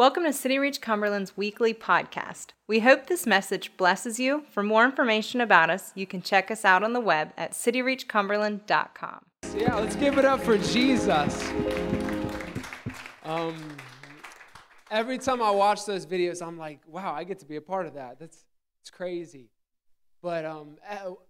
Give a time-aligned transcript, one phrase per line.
[0.00, 2.52] Welcome to City Reach Cumberland's weekly podcast.
[2.66, 4.44] We hope this message blesses you.
[4.50, 9.20] For more information about us, you can check us out on the web at cityreachcumberland.com.
[9.54, 11.46] Yeah, let's give it up for Jesus.
[13.26, 13.54] Um,
[14.90, 17.84] every time I watch those videos, I'm like, wow, I get to be a part
[17.84, 18.18] of that.
[18.18, 18.46] That's
[18.80, 19.50] it's crazy.
[20.22, 20.78] But um,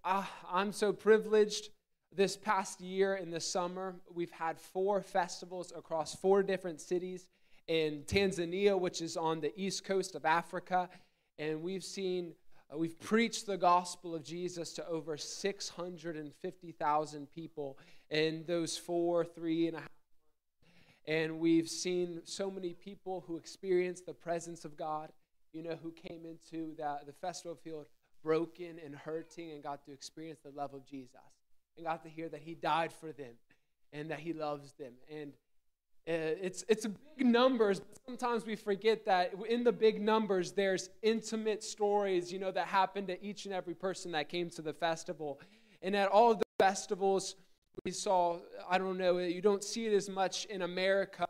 [0.04, 1.70] uh, I'm so privileged.
[2.14, 7.26] This past year in the summer, we've had four festivals across four different cities
[7.70, 10.88] in Tanzania, which is on the east coast of Africa.
[11.38, 12.34] And we've seen,
[12.68, 17.78] uh, we've preached the gospel of Jesus to over 650,000 people
[18.10, 19.88] in those four, three and a half
[21.06, 25.10] and we've seen so many people who experienced the presence of God,
[25.52, 27.86] you know, who came into the, the festival field
[28.22, 31.14] broken and hurting and got to experience the love of Jesus
[31.76, 33.34] and got to hear that He died for them
[33.92, 34.92] and that He loves them.
[35.10, 35.32] And
[36.08, 40.90] Uh, it's, it's big numbers, but sometimes we forget that in the big numbers, there's
[41.02, 44.72] intimate stories, you know, that happened to each and every person that came to the
[44.72, 45.40] festival.
[45.82, 47.36] And at all the festivals,
[47.84, 51.26] we saw, I don't know, you don't see it as much in America,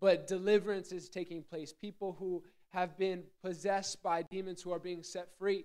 [0.00, 1.72] but deliverance is taking place.
[1.72, 5.58] People who have been possessed by demons who are being set free.
[5.58, 5.64] Um,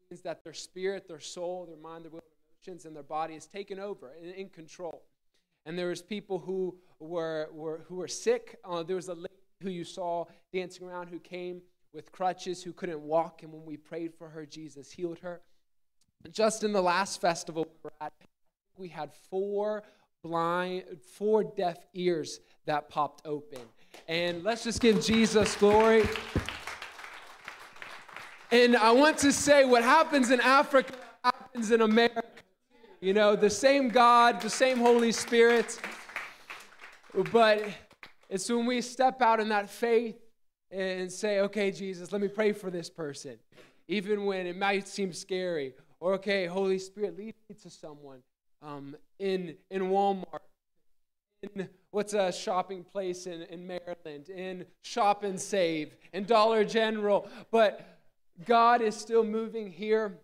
[0.00, 3.02] that means that their spirit, their soul, their mind, their will, their emotions, and their
[3.02, 5.02] body is taken over and in control.
[5.68, 8.56] And there was people who were, were who were sick.
[8.64, 9.28] Uh, there was a lady
[9.62, 11.60] who you saw dancing around who came
[11.92, 15.42] with crutches, who couldn't walk, and when we prayed for her, Jesus healed her.
[16.30, 18.14] Just in the last festival we were at,
[18.78, 19.82] we had four
[20.22, 20.84] blind,
[21.16, 23.60] four deaf ears that popped open.
[24.08, 26.08] And let's just give Jesus glory.
[28.50, 32.22] And I want to say what happens in Africa happens in America.
[33.00, 35.80] You know, the same God, the same Holy Spirit.
[37.32, 37.64] But
[38.28, 40.16] it's when we step out in that faith
[40.72, 43.38] and say, okay, Jesus, let me pray for this person,
[43.86, 45.74] even when it might seem scary.
[46.00, 48.18] Or, okay, Holy Spirit, lead me to someone
[48.62, 50.40] um, in, in Walmart,
[51.42, 57.28] in what's a shopping place in, in Maryland, in Shop and Save, in Dollar General.
[57.52, 58.00] But
[58.44, 60.18] God is still moving here.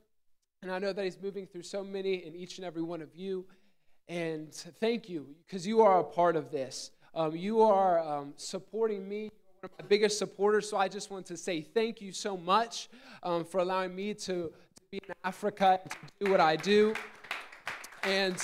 [0.64, 3.14] And I know that He's moving through so many in each and every one of
[3.14, 3.44] you.
[4.08, 6.90] And thank you, because you are a part of this.
[7.14, 10.66] Um, you are um, supporting me one of my biggest supporters.
[10.70, 12.88] So I just want to say thank you so much
[13.22, 14.52] um, for allowing me to, to,
[14.90, 16.94] be in Africa and to do what I do.
[18.04, 18.36] And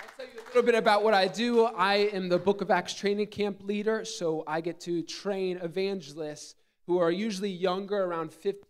[0.00, 1.66] I'll tell you a little bit about what I do.
[1.66, 6.54] I am the Book of Acts training camp leader, so I get to train evangelists
[6.86, 8.62] who are usually younger, around 50,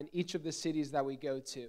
[0.00, 1.68] in each of the cities that we go to.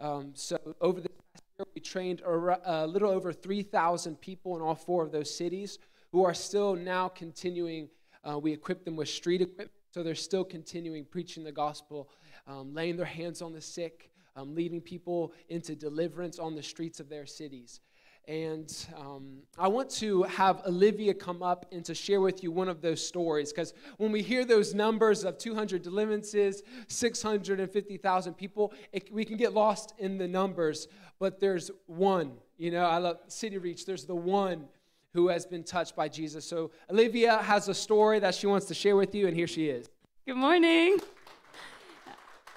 [0.00, 4.74] Um, so over the past year, we trained a, little over 3,000 people in all
[4.74, 5.78] four of those cities
[6.12, 7.88] who are still now continuing.
[8.24, 12.08] Uh, we equip them with street equipment, so they're still continuing preaching the gospel,
[12.46, 17.00] um, laying their hands on the sick, um, leading people into deliverance on the streets
[17.00, 17.80] of their cities.
[18.28, 22.68] And um, I want to have Olivia come up and to share with you one
[22.68, 23.52] of those stories.
[23.52, 29.52] Because when we hear those numbers of 200 deliverances, 650,000 people, it, we can get
[29.52, 30.88] lost in the numbers.
[31.20, 34.66] But there's one, you know, I love City Reach, there's the one
[35.12, 36.44] who has been touched by Jesus.
[36.44, 39.68] So Olivia has a story that she wants to share with you, and here she
[39.68, 39.88] is.
[40.26, 40.98] Good morning.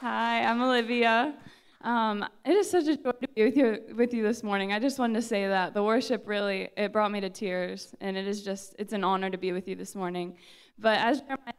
[0.01, 1.35] Hi, I'm Olivia.
[1.81, 4.73] Um, it is such a joy to be with you, with you this morning.
[4.73, 8.17] I just wanted to say that the worship really it brought me to tears, and
[8.17, 10.35] it is just it's an honor to be with you this morning.
[10.77, 11.53] But as Jeremiah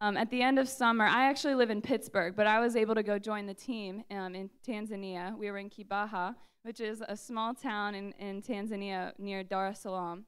[0.00, 2.94] um, at the end of summer, I actually live in Pittsburgh, but I was able
[2.94, 5.36] to go join the team um, in Tanzania.
[5.36, 9.80] We were in Kibaha, which is a small town in, in Tanzania near Dar es
[9.80, 10.24] Salaam.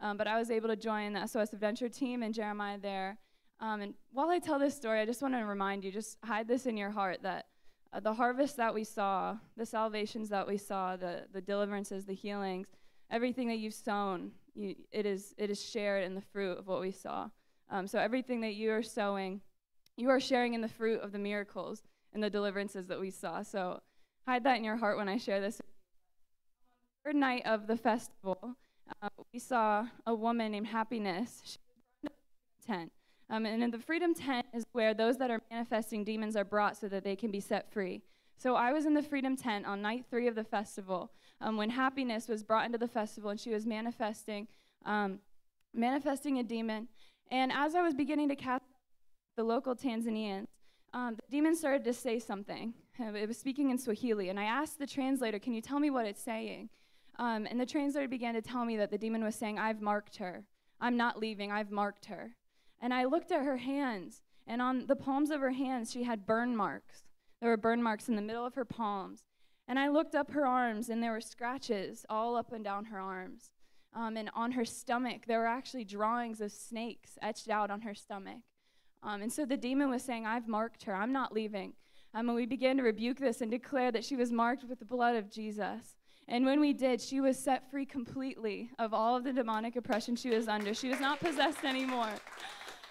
[0.00, 3.18] Um, but I was able to join the SOS Adventure team and Jeremiah there.
[3.60, 6.48] Um, and while I tell this story, I just want to remind you just hide
[6.48, 7.46] this in your heart that
[7.92, 12.14] uh, the harvest that we saw, the salvations that we saw, the, the deliverances, the
[12.14, 12.68] healings,
[13.10, 16.80] everything that you've sown, you, it, is, it is shared in the fruit of what
[16.80, 17.28] we saw.
[17.70, 19.40] Um, so everything that you are sowing,
[19.96, 21.82] you are sharing in the fruit of the miracles
[22.12, 23.42] and the deliverances that we saw.
[23.42, 23.80] So
[24.26, 25.60] hide that in your heart when I share this.
[27.04, 28.56] Third night of the festival,
[29.02, 31.42] uh, we saw a woman named Happiness.
[31.44, 31.58] She
[32.02, 32.12] was
[32.66, 32.92] tent.
[33.30, 36.76] Um, and in the freedom tent is where those that are manifesting demons are brought
[36.76, 38.02] so that they can be set free.
[38.36, 41.70] So I was in the freedom tent on night three of the festival um, when
[41.70, 44.48] happiness was brought into the festival and she was manifesting,
[44.84, 45.20] um,
[45.72, 46.88] manifesting a demon.
[47.30, 48.64] And as I was beginning to cast
[49.36, 50.46] the local Tanzanians,
[50.92, 52.74] um, the demon started to say something.
[52.98, 56.04] It was speaking in Swahili, and I asked the translator, "Can you tell me what
[56.04, 56.68] it's saying?"
[57.18, 60.16] Um, and the translator began to tell me that the demon was saying, "I've marked
[60.16, 60.44] her.
[60.80, 61.50] I'm not leaving.
[61.50, 62.36] I've marked her."
[62.82, 66.26] And I looked at her hands, and on the palms of her hands, she had
[66.26, 67.04] burn marks.
[67.40, 69.24] There were burn marks in the middle of her palms.
[69.68, 72.98] And I looked up her arms, and there were scratches all up and down her
[72.98, 73.50] arms.
[73.94, 77.94] Um, and on her stomach, there were actually drawings of snakes etched out on her
[77.94, 78.40] stomach.
[79.04, 81.74] Um, and so the demon was saying, I've marked her, I'm not leaving.
[82.14, 84.84] Um, and we began to rebuke this and declare that she was marked with the
[84.84, 85.94] blood of Jesus.
[86.28, 90.16] And when we did, she was set free completely of all of the demonic oppression
[90.16, 90.72] she was under.
[90.74, 92.12] She was not possessed anymore.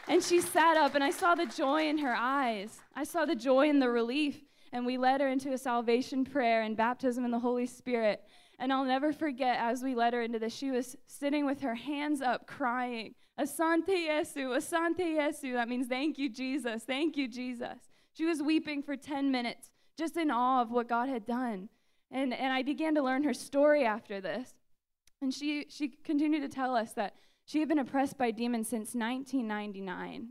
[0.07, 2.79] And she sat up, and I saw the joy in her eyes.
[2.95, 4.43] I saw the joy and the relief.
[4.73, 8.21] And we led her into a salvation prayer and baptism in the Holy Spirit.
[8.57, 11.75] And I'll never forget as we led her into this, she was sitting with her
[11.75, 15.53] hands up, crying, Asante Yesu, Asante Yesu.
[15.53, 17.89] That means thank you, Jesus, thank you, Jesus.
[18.13, 21.69] She was weeping for 10 minutes, just in awe of what God had done.
[22.11, 24.53] And, and I began to learn her story after this.
[25.21, 27.15] And she, she continued to tell us that
[27.51, 30.29] she had been oppressed by demons since 1999.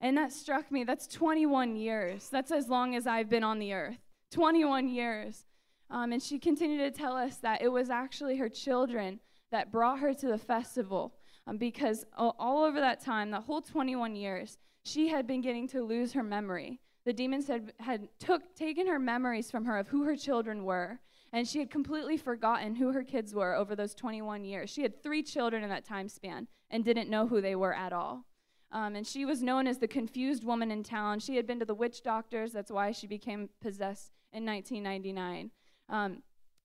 [0.00, 0.84] And that struck me.
[0.84, 2.28] That's 21 years.
[2.28, 3.98] That's as long as I've been on the earth.
[4.30, 5.46] 21 years.
[5.90, 9.18] Um, and she continued to tell us that it was actually her children
[9.50, 11.16] that brought her to the festival
[11.48, 15.82] um, because all, over that time, the whole 21 years, she had been getting to
[15.82, 16.78] lose her memory.
[17.04, 21.00] The demons had, had took, taken her memories from her of who her children were,
[21.34, 24.70] and she had completely forgotten who her kids were over those 21 years.
[24.70, 27.92] She had three children in that time span and didn't know who they were at
[27.92, 28.24] all.
[28.70, 31.18] Um, and she was known as the confused woman in town.
[31.18, 32.52] She had been to the witch doctors.
[32.52, 35.50] That's why she became possessed in 1999.
[35.88, 36.22] Um,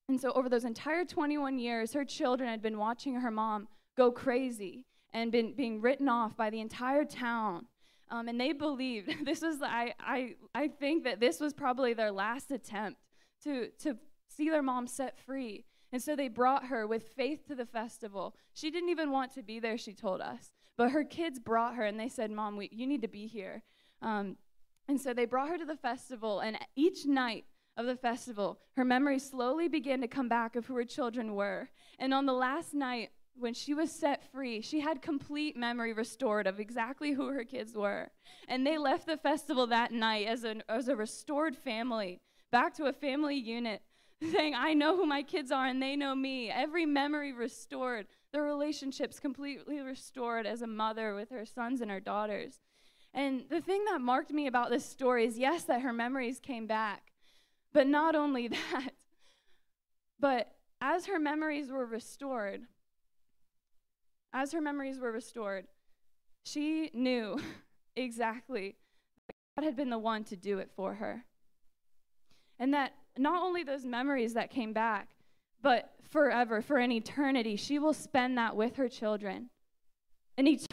[0.08, 3.68] and so, over those entire 21 years, her children had been watching her mom
[3.98, 7.66] go crazy and been being written off by the entire town.
[8.12, 12.12] Um, and they believed this was, I, I, I think that this was probably their
[12.12, 13.00] last attempt
[13.44, 13.98] to, to
[14.40, 15.66] see their mom set free.
[15.92, 18.36] And so they brought her with faith to the festival.
[18.54, 20.52] She didn't even want to be there, she told us.
[20.78, 23.64] But her kids brought her and they said, Mom, we, you need to be here.
[24.02, 24.38] Um,
[24.88, 27.46] and so they brought her to the festival, and each night,
[27.80, 31.70] of the festival, her memory slowly began to come back of who her children were.
[31.98, 36.46] And on the last night, when she was set free, she had complete memory restored
[36.46, 38.12] of exactly who her kids were.
[38.50, 42.20] And they left the festival that night as, an, as a restored family,
[42.52, 43.82] back to a family unit,
[44.32, 46.50] saying, I know who my kids are and they know me.
[46.50, 52.00] Every memory restored, the relationships completely restored as a mother with her sons and her
[52.00, 52.60] daughters.
[53.14, 56.68] And the thing that marked me about this story is yes, that her memories came
[56.68, 57.12] back,
[57.74, 58.92] but not only that,
[60.20, 62.64] but as her memories were restored,
[64.34, 65.68] as her memories were restored,
[66.44, 67.40] she knew
[67.96, 68.76] exactly
[69.28, 71.26] that God had been the one to do it for her.
[72.60, 75.10] And that not only those memories that came back,
[75.62, 79.50] but forever, for an eternity, she will spend that with her children.
[80.38, 80.68] An eternity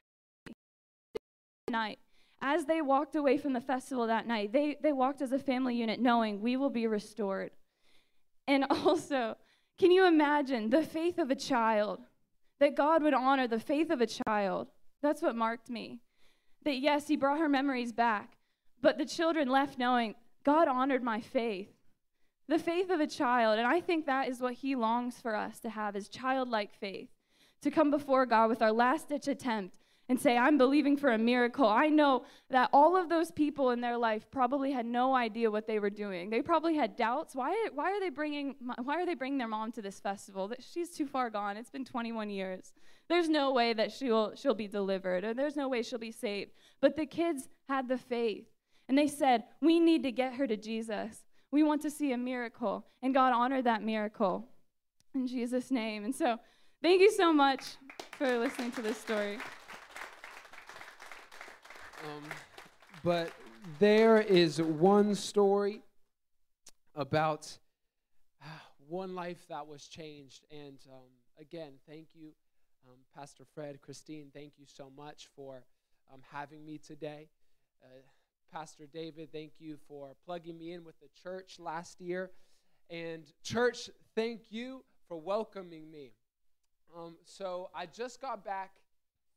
[1.69, 1.99] night
[2.41, 5.75] as they walked away from the festival that night, they, they walked as a family
[5.75, 7.51] unit knowing we will be restored.
[8.47, 9.37] And also,
[9.79, 12.01] can you imagine the faith of a child?
[12.59, 14.69] That God would honor the faith of a child.
[15.03, 16.01] That's what marked me.
[16.65, 18.39] That yes, He brought her memories back,
[18.81, 21.76] but the children left knowing God honored my faith.
[22.49, 23.59] The faith of a child.
[23.59, 27.09] And I think that is what He longs for us to have is childlike faith.
[27.63, 29.79] To come before God with our last ditch attempt
[30.09, 31.67] and say, I'm believing for a miracle.
[31.67, 35.67] I know that all of those people in their life probably had no idea what
[35.67, 36.31] they were doing.
[36.31, 37.35] They probably had doubts.
[37.35, 40.47] Why, why, are, they bringing, why are they bringing their mom to this festival?
[40.49, 41.57] That she's too far gone.
[41.57, 42.73] It's been 21 years.
[43.09, 46.53] There's no way that she'll, she'll be delivered, or there's no way she'll be saved.
[46.81, 48.47] But the kids had the faith,
[48.89, 51.26] and they said, We need to get her to Jesus.
[51.51, 52.85] We want to see a miracle.
[53.03, 54.49] And God honored that miracle
[55.15, 56.05] in Jesus' name.
[56.05, 56.39] And so,
[56.83, 57.63] thank you so much
[58.19, 59.39] for listening to this story.
[62.05, 62.23] Um,
[63.03, 63.33] but
[63.79, 65.83] there is one story
[66.95, 67.59] about
[68.43, 70.45] ah, one life that was changed.
[70.51, 71.11] And um,
[71.41, 72.33] again, thank you,
[72.87, 75.65] um, Pastor Fred, Christine, thank you so much for
[76.13, 77.29] um, having me today.
[77.83, 78.03] Uh,
[78.53, 82.31] Pastor David, thank you for plugging me in with the church last year.
[82.89, 86.13] And, church, thank you for welcoming me.
[86.97, 88.73] Um, so, I just got back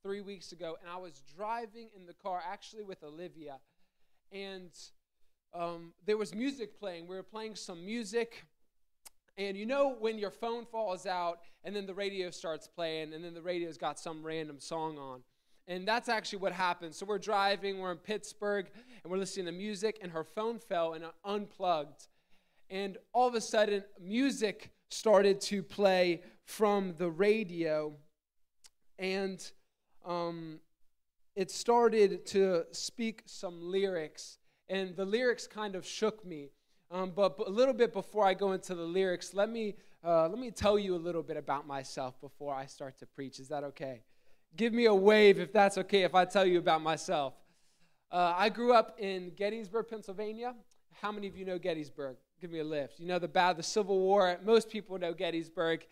[0.04, 3.58] three weeks ago, and I was driving in the car, actually with Olivia,
[4.32, 4.72] and
[5.54, 7.08] um, there was music playing.
[7.08, 8.46] We were playing some music.
[9.38, 13.24] And you know when your phone falls out and then the radio starts playing and
[13.24, 15.22] then the radio's got some random song on.
[15.70, 16.96] And that's actually what happened.
[16.96, 18.66] So we're driving, we're in Pittsburgh,
[19.04, 22.08] and we're listening to music, and her phone fell and unplugged.
[22.72, 27.94] And all of a sudden, music started to play from the radio.
[28.98, 29.40] And
[30.04, 30.60] um,
[31.36, 36.50] it started to speak some lyrics, and the lyrics kind of shook me.
[36.90, 40.40] Um, but, a little bit before I go into the lyrics, let me, uh, let
[40.40, 43.40] me tell you a little bit about myself before I start to preach.
[43.40, 44.02] Is that okay?
[44.56, 47.34] Give me a wave if that's okay if I tell you about myself.
[48.12, 50.56] Uh, I grew up in Gettysburg, Pennsylvania.
[51.02, 52.18] How many of you know Gettysburg?
[52.42, 53.00] Give me a lift.
[53.00, 54.38] You know the bad, the Civil War.
[54.44, 55.86] Most people know Gettysburg.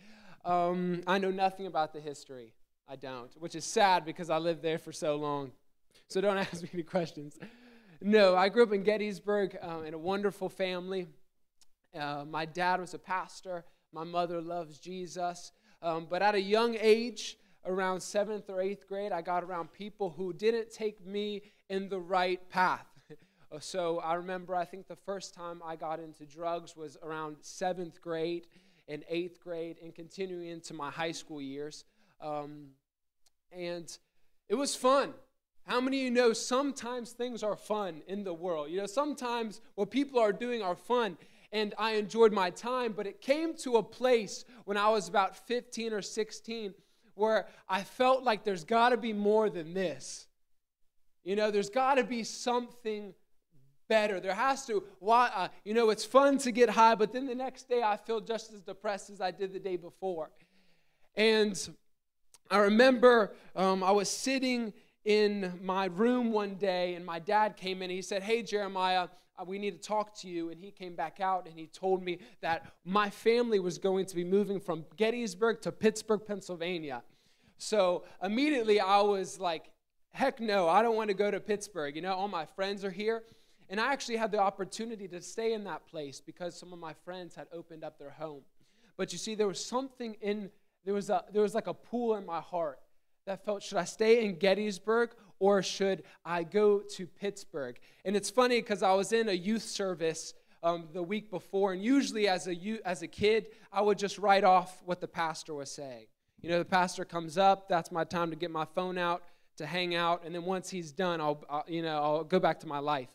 [0.44, 2.52] Um, I know nothing about the history.
[2.88, 5.52] I don't, which is sad because I lived there for so long.
[6.08, 7.38] So don't ask me any questions.
[8.00, 11.06] No, I grew up in Gettysburg uh, in a wonderful family.
[11.98, 13.64] Uh, my dad was a pastor.
[13.92, 15.52] My mother loves Jesus.
[15.82, 17.36] Um, but at a young age,
[17.68, 22.00] around seventh or eighth grade, I got around people who didn't take me in the
[22.00, 22.86] right path.
[23.60, 28.00] so I remember, I think the first time I got into drugs was around seventh
[28.00, 28.46] grade
[28.88, 31.84] and eighth grade and continuing into my high school years.
[32.22, 32.68] Um,
[33.52, 33.96] and
[34.48, 35.12] it was fun.
[35.66, 38.70] How many of you know sometimes things are fun in the world?
[38.70, 41.18] You know, sometimes what people are doing are fun,
[41.52, 45.36] and I enjoyed my time, but it came to a place when I was about
[45.46, 46.72] 15 or 16
[47.18, 50.26] where I felt like there's got to be more than this.
[51.24, 53.12] You know, there's got to be something
[53.88, 54.20] better.
[54.20, 57.34] There has to, why, uh, you know, it's fun to get high, but then the
[57.34, 60.30] next day I feel just as depressed as I did the day before.
[61.14, 61.68] And
[62.50, 64.72] I remember um, I was sitting
[65.04, 69.44] in my room one day, and my dad came in he said, Hey, Jeremiah, uh,
[69.46, 70.50] we need to talk to you.
[70.50, 74.14] And he came back out and he told me that my family was going to
[74.14, 77.02] be moving from Gettysburg to Pittsburgh, Pennsylvania.
[77.56, 79.70] So immediately I was like,
[80.10, 81.94] Heck no, I don't want to go to Pittsburgh.
[81.94, 83.22] You know, all my friends are here.
[83.70, 86.94] And I actually had the opportunity to stay in that place because some of my
[87.04, 88.40] friends had opened up their home.
[88.96, 90.50] But you see, there was something in,
[90.84, 92.80] there was, a, there was like a pool in my heart
[93.28, 97.78] that felt, should I stay in Gettysburg or should I go to Pittsburgh?
[98.06, 100.32] And it's funny because I was in a youth service
[100.62, 102.56] um, the week before, and usually as a,
[102.86, 106.06] as a kid, I would just write off what the pastor was saying.
[106.40, 109.22] You know, the pastor comes up, that's my time to get my phone out,
[109.58, 112.58] to hang out, and then once he's done, I'll, I'll you know, I'll go back
[112.60, 113.10] to my life.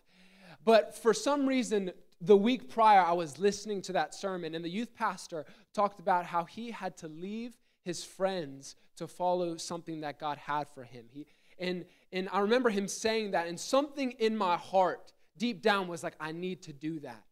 [0.63, 1.91] But for some reason,
[2.21, 6.25] the week prior, I was listening to that sermon, and the youth pastor talked about
[6.25, 7.53] how he had to leave
[7.83, 11.05] his friends to follow something that God had for him.
[11.11, 11.25] He,
[11.59, 16.03] and, and I remember him saying that, and something in my heart, deep down, was
[16.03, 17.23] like, I need to do that.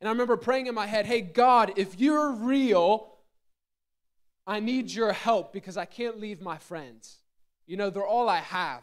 [0.00, 3.12] And I remember praying in my head, hey, God, if you're real,
[4.46, 7.18] I need your help because I can't leave my friends.
[7.66, 8.82] You know, they're all I have.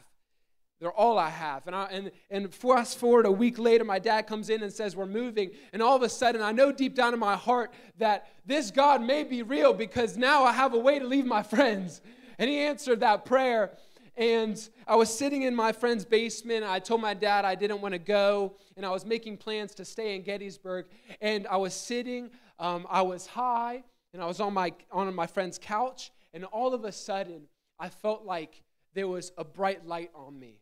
[0.79, 1.67] They're all I have.
[1.67, 4.95] And, I, and, and fast forward a week later, my dad comes in and says,
[4.95, 5.51] We're moving.
[5.73, 9.01] And all of a sudden, I know deep down in my heart that this God
[9.01, 12.01] may be real because now I have a way to leave my friends.
[12.37, 13.71] And he answered that prayer.
[14.15, 16.63] And I was sitting in my friend's basement.
[16.63, 18.55] I told my dad I didn't want to go.
[18.77, 20.85] And I was making plans to stay in Gettysburg.
[21.19, 23.83] And I was sitting, um, I was high,
[24.13, 26.11] and I was on my, on my friend's couch.
[26.33, 27.43] And all of a sudden,
[27.77, 28.61] I felt like
[28.93, 30.59] there was a bright light on me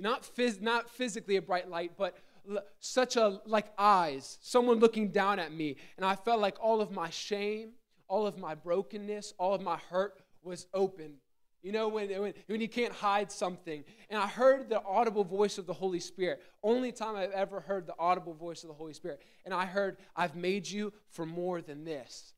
[0.00, 2.16] not, phys- not physically a bright light, but
[2.50, 5.76] l- such a, like eyes, someone looking down at me.
[5.96, 7.72] And I felt like all of my shame,
[8.08, 11.14] all of my brokenness, all of my hurt was open.
[11.62, 13.84] You know, when, when, when you can't hide something.
[14.08, 16.42] And I heard the audible voice of the Holy Spirit.
[16.62, 19.20] Only time I've ever heard the audible voice of the Holy Spirit.
[19.44, 22.32] And I heard, I've made you for more than this.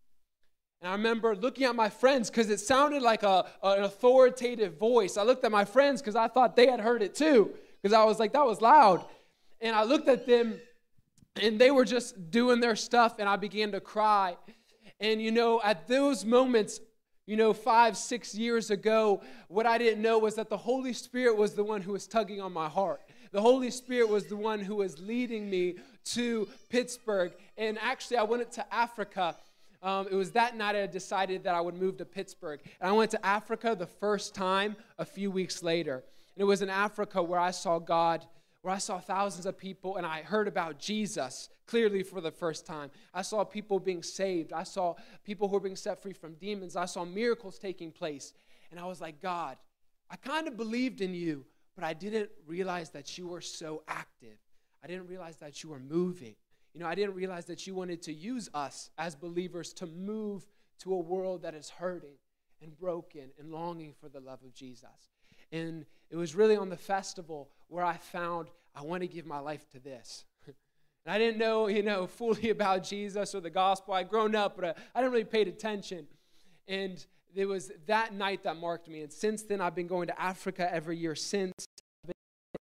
[0.82, 5.16] And I remember looking at my friends because it sounded like a, an authoritative voice.
[5.16, 8.02] I looked at my friends because I thought they had heard it too, because I
[8.02, 9.04] was like, that was loud.
[9.60, 10.58] And I looked at them
[11.40, 14.36] and they were just doing their stuff, and I began to cry.
[14.98, 16.80] And you know, at those moments,
[17.26, 21.36] you know, five, six years ago, what I didn't know was that the Holy Spirit
[21.36, 23.00] was the one who was tugging on my heart.
[23.30, 27.32] The Holy Spirit was the one who was leading me to Pittsburgh.
[27.56, 29.36] And actually, I went to Africa
[29.82, 32.60] um, it was that night I decided that I would move to Pittsburgh.
[32.80, 36.04] And I went to Africa the first time a few weeks later.
[36.34, 38.24] And it was in Africa where I saw God,
[38.62, 42.64] where I saw thousands of people, and I heard about Jesus clearly for the first
[42.64, 42.90] time.
[43.12, 44.52] I saw people being saved.
[44.52, 46.76] I saw people who were being set free from demons.
[46.76, 48.34] I saw miracles taking place.
[48.70, 49.56] And I was like, God,
[50.10, 54.38] I kind of believed in you, but I didn't realize that you were so active.
[54.84, 56.34] I didn't realize that you were moving.
[56.74, 60.46] You know, I didn't realize that you wanted to use us as believers to move
[60.80, 62.16] to a world that is hurting
[62.62, 65.10] and broken and longing for the love of Jesus.
[65.50, 69.38] And it was really on the festival where I found I want to give my
[69.38, 70.24] life to this.
[70.46, 70.54] and
[71.14, 73.94] I didn't know, you know, fully about Jesus or the gospel.
[73.94, 76.06] I'd grown up, but I, I didn't really pay attention.
[76.68, 79.02] And it was that night that marked me.
[79.02, 81.52] And since then, I've been going to Africa every year since.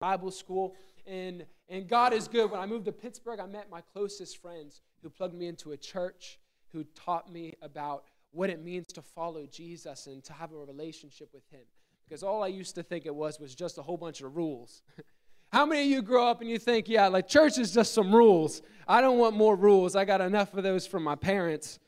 [0.00, 0.74] Bible school.
[1.06, 2.50] And, and God is good.
[2.50, 5.76] When I moved to Pittsburgh, I met my closest friends who plugged me into a
[5.76, 6.38] church,
[6.72, 11.28] who taught me about what it means to follow Jesus and to have a relationship
[11.32, 11.60] with Him.
[12.08, 14.82] Because all I used to think it was was just a whole bunch of rules.
[15.52, 18.12] How many of you grow up and you think, yeah, like church is just some
[18.12, 18.60] rules?
[18.88, 19.94] I don't want more rules.
[19.94, 21.78] I got enough of those from my parents.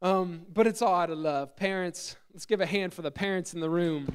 [0.00, 1.56] Um, but it's all out of love.
[1.56, 4.06] Parents, let's give a hand for the parents in the room.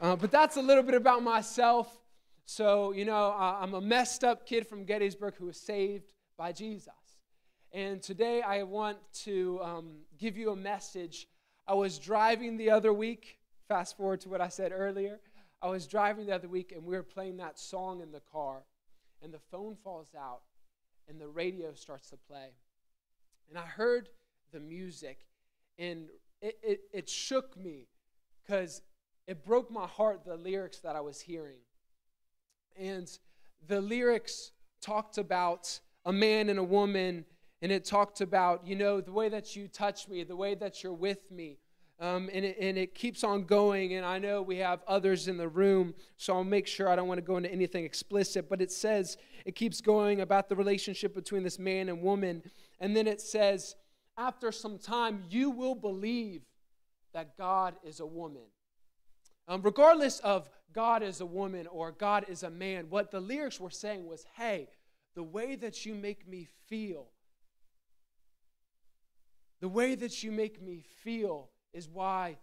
[0.00, 1.92] Uh, but that's a little bit about myself.
[2.46, 6.92] So, you know, I'm a messed up kid from Gettysburg who was saved by Jesus.
[7.72, 11.26] And today I want to um, give you a message.
[11.66, 15.20] I was driving the other week, fast forward to what I said earlier.
[15.60, 18.62] I was driving the other week and we were playing that song in the car,
[19.20, 20.42] and the phone falls out
[21.08, 22.50] and the radio starts to play.
[23.48, 24.10] And I heard
[24.52, 25.26] the music,
[25.78, 26.08] and
[26.40, 27.88] it, it, it shook me
[28.46, 28.82] because
[29.28, 31.58] it broke my heart, the lyrics that I was hearing.
[32.78, 33.06] And
[33.68, 37.26] the lyrics talked about a man and a woman,
[37.60, 40.82] and it talked about, you know, the way that you touch me, the way that
[40.82, 41.58] you're with me.
[42.00, 43.94] Um, and, it, and it keeps on going.
[43.94, 47.08] And I know we have others in the room, so I'll make sure I don't
[47.08, 48.48] want to go into anything explicit.
[48.48, 52.44] But it says, it keeps going about the relationship between this man and woman.
[52.80, 53.74] And then it says,
[54.16, 56.42] after some time, you will believe
[57.12, 58.44] that God is a woman.
[59.48, 63.58] Um, regardless of God is a woman or God is a man, what the lyrics
[63.58, 64.68] were saying was, hey,
[65.14, 67.08] the way that you make me feel,
[69.60, 72.36] the way that you make me feel is why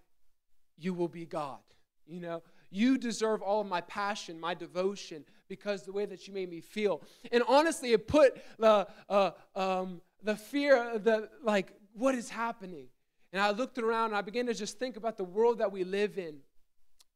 [0.77, 1.59] you will be God.
[2.07, 6.33] You know, you deserve all of my passion, my devotion, because the way that you
[6.33, 7.01] made me feel.
[7.31, 12.88] And honestly, it put the, uh, um, the fear, the like, what is happening?
[13.31, 15.83] And I looked around and I began to just think about the world that we
[15.83, 16.38] live in.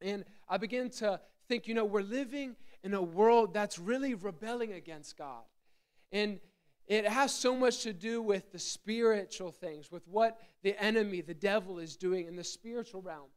[0.02, 4.74] And I began to think, you know, we're living in a world that's really rebelling
[4.74, 5.44] against God.
[6.12, 6.40] And
[6.88, 11.34] it has so much to do with the spiritual things, with what the enemy, the
[11.34, 13.28] devil, is doing in the spiritual realm.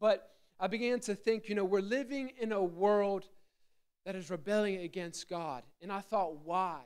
[0.00, 3.24] But I began to think, you know, we're living in a world
[4.04, 5.62] that is rebelling against God.
[5.80, 6.80] And I thought, why?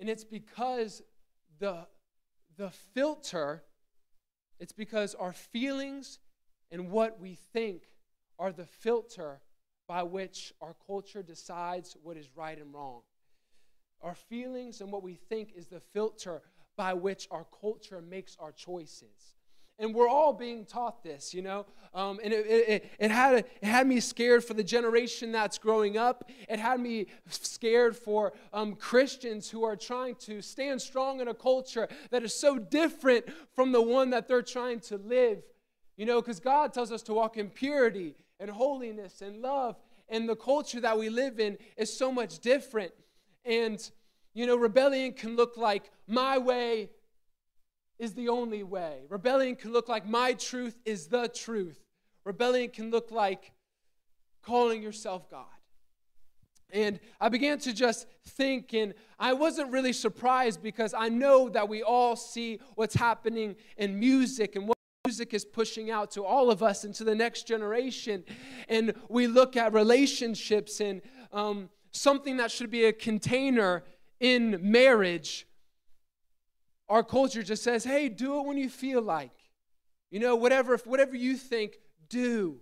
[0.00, 1.02] And it's because
[1.58, 1.86] the,
[2.56, 3.62] the filter,
[4.58, 6.18] it's because our feelings
[6.70, 7.82] and what we think
[8.42, 9.40] are the filter
[9.86, 13.02] by which our culture decides what is right and wrong.
[14.02, 16.42] Our feelings and what we think is the filter
[16.76, 19.36] by which our culture makes our choices.
[19.78, 21.66] And we're all being taught this, you know.
[21.94, 25.96] Um, and it, it, it, had, it had me scared for the generation that's growing
[25.96, 26.28] up.
[26.48, 31.34] It had me scared for um, Christians who are trying to stand strong in a
[31.34, 35.42] culture that is so different from the one that they're trying to live.
[35.96, 39.76] You know, because God tells us to walk in purity and holiness and love.
[40.08, 42.92] And the culture that we live in is so much different.
[43.44, 43.80] And,
[44.34, 46.90] you know, rebellion can look like my way
[47.98, 49.02] is the only way.
[49.08, 51.78] Rebellion can look like my truth is the truth.
[52.24, 53.52] Rebellion can look like
[54.42, 55.46] calling yourself God.
[56.70, 61.68] And I began to just think, and I wasn't really surprised because I know that
[61.68, 64.76] we all see what's happening in music and what
[65.12, 68.24] music is pushing out to all of us and to the next generation.
[68.66, 71.02] And we look at relationships and
[71.34, 73.84] um, something that should be a container
[74.20, 75.46] in marriage,
[76.88, 79.36] our culture just says, hey, do it when you feel like.
[80.10, 81.74] You know, whatever, whatever you think,
[82.08, 82.60] do.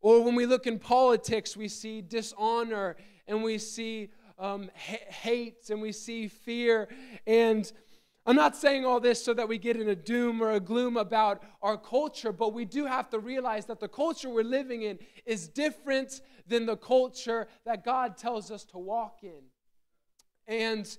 [0.00, 2.94] Or when we look in politics, we see dishonor
[3.26, 6.86] and we see um, hate and we see fear.
[7.26, 7.72] And
[8.24, 10.96] I'm not saying all this so that we get in a doom or a gloom
[10.96, 15.00] about our culture, but we do have to realize that the culture we're living in
[15.26, 19.42] is different than the culture that God tells us to walk in.
[20.46, 20.96] And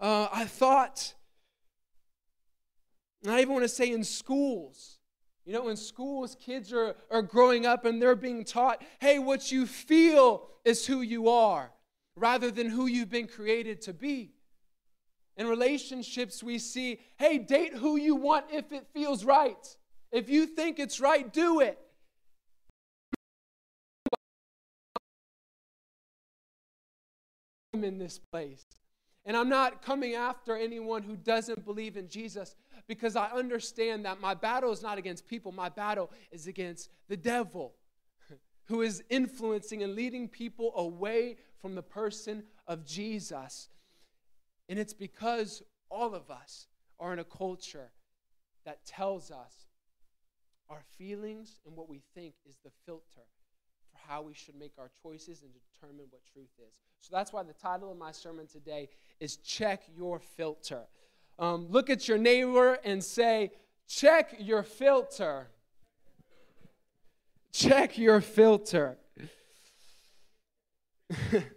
[0.00, 1.14] uh, I thought,
[3.28, 4.98] I even want to say in schools,
[5.44, 9.52] you know, in schools, kids are, are growing up and they're being taught, hey, what
[9.52, 11.70] you feel is who you are,
[12.16, 14.32] rather than who you've been created to be.
[15.36, 19.76] In relationships, we see, hey, date who you want if it feels right.
[20.12, 21.78] If you think it's right, do it.
[27.72, 28.64] I'm in this place.
[29.24, 32.54] And I'm not coming after anyone who doesn't believe in Jesus
[32.86, 37.16] because I understand that my battle is not against people, my battle is against the
[37.16, 37.74] devil
[38.66, 43.68] who is influencing and leading people away from the person of Jesus.
[44.68, 46.66] And it's because all of us
[46.98, 47.90] are in a culture
[48.64, 49.66] that tells us
[50.70, 53.22] our feelings and what we think is the filter
[53.92, 56.74] for how we should make our choices and determine what truth is.
[57.00, 58.88] So that's why the title of my sermon today
[59.20, 60.84] is Check Your Filter.
[61.38, 63.52] Um, look at your neighbor and say,
[63.86, 65.48] Check your filter.
[67.52, 68.96] Check your filter.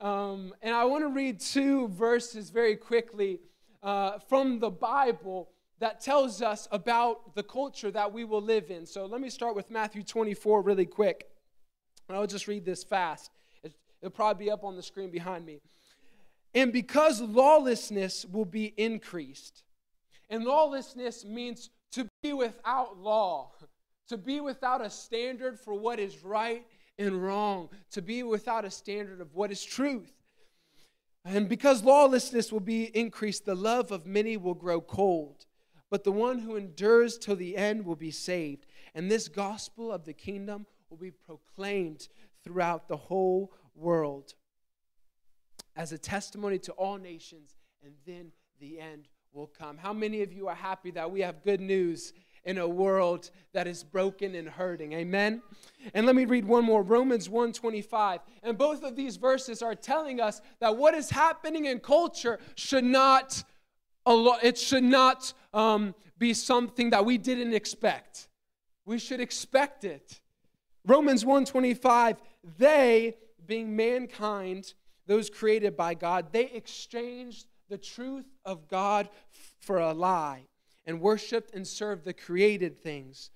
[0.00, 3.40] um, and I want to read two verses very quickly
[3.82, 8.86] uh, from the Bible that tells us about the culture that we will live in.
[8.86, 11.26] So let me start with Matthew 24 really quick.
[12.08, 13.30] And I'll just read this fast.
[13.62, 15.60] It'll probably be up on the screen behind me.
[16.54, 19.62] And because lawlessness will be increased,
[20.28, 23.52] and lawlessness means to be without law,
[24.08, 26.64] to be without a standard for what is right
[27.06, 30.12] and wrong, to be without a standard of what is truth.
[31.24, 35.46] And because lawlessness will be increased, the love of many will grow cold.
[35.90, 38.66] But the one who endures till the end will be saved.
[38.94, 42.08] And this gospel of the kingdom will be proclaimed
[42.44, 44.34] throughout the whole world
[45.76, 49.78] as a testimony to all nations, and then the end will come.
[49.78, 52.12] How many of you are happy that we have good news
[52.44, 54.92] in a world that is broken and hurting?
[54.92, 55.42] Amen.
[55.94, 58.20] And let me read one more, Romans 1:25.
[58.42, 62.84] And both of these verses are telling us that what is happening in culture should
[62.84, 63.44] not
[64.06, 68.28] it should not um, be something that we didn't expect.
[68.84, 70.20] We should expect it.
[70.84, 72.18] Romans 1:25,
[72.58, 74.74] they being mankind,
[75.06, 79.08] those created by God, they exchanged the truth of God
[79.60, 80.49] for a lie
[80.90, 83.30] and worshiped and served the created things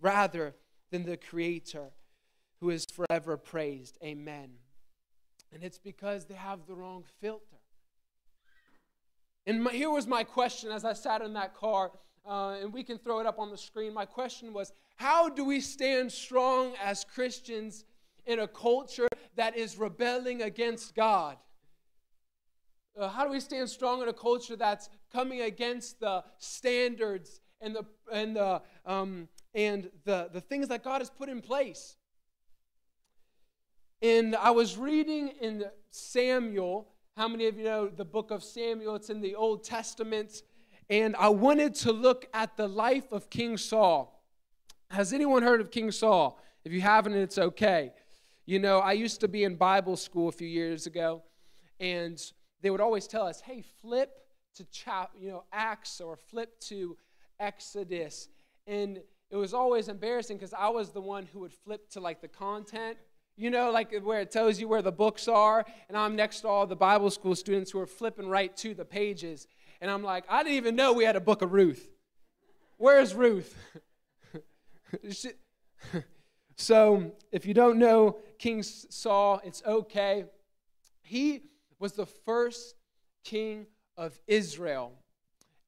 [0.00, 0.54] rather
[0.92, 1.90] than the creator
[2.60, 3.98] who is forever praised.
[4.04, 4.50] Amen.
[5.52, 7.58] And it's because they have the wrong filter.
[9.48, 11.90] And my, here was my question as I sat in that car,
[12.24, 13.92] uh, and we can throw it up on the screen.
[13.92, 17.84] My question was How do we stand strong as Christians
[18.26, 21.36] in a culture that is rebelling against God?
[22.98, 27.74] Uh, how do we stand strong in a culture that's coming against the standards and
[27.74, 31.96] the and the um, and the, the things that God has put in place?
[34.02, 38.96] And I was reading in Samuel how many of you know the book of Samuel?
[38.96, 40.42] It's in the Old Testament.
[40.88, 44.24] And I wanted to look at the life of King Saul.
[44.90, 46.40] Has anyone heard of King Saul?
[46.64, 47.92] If you haven't, it's okay.
[48.46, 51.22] You know, I used to be in Bible school a few years ago,
[51.78, 52.20] and
[52.62, 54.10] they would always tell us, hey, flip
[54.54, 56.96] to chap, you know, Acts or flip to
[57.38, 58.28] Exodus.
[58.66, 62.20] And it was always embarrassing because I was the one who would flip to like
[62.20, 62.96] the content
[63.36, 66.48] you know, like where it tells you where the books are, and I'm next to
[66.48, 69.46] all the Bible school students who are flipping right to the pages.
[69.80, 71.90] And I'm like, I didn't even know we had a book of Ruth.
[72.76, 73.56] Where's Ruth?
[76.56, 80.26] so, if you don't know King Saul, it's okay.
[81.02, 81.42] He
[81.82, 82.76] was the first
[83.24, 83.66] king
[83.96, 84.92] of Israel.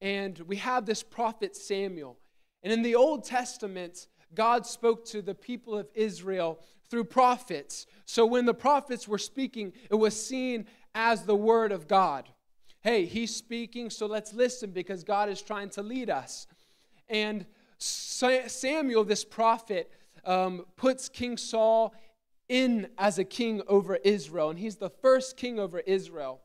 [0.01, 2.17] And we have this prophet Samuel.
[2.63, 7.87] And in the Old Testament, God spoke to the people of Israel through prophets.
[8.07, 12.29] So when the prophets were speaking, it was seen as the word of God.
[12.81, 16.47] Hey, he's speaking, so let's listen because God is trying to lead us.
[17.09, 17.45] And
[17.79, 19.91] Samuel, this prophet,
[20.25, 21.93] um, puts King Saul
[22.49, 26.41] in as a king over Israel, and he's the first king over Israel.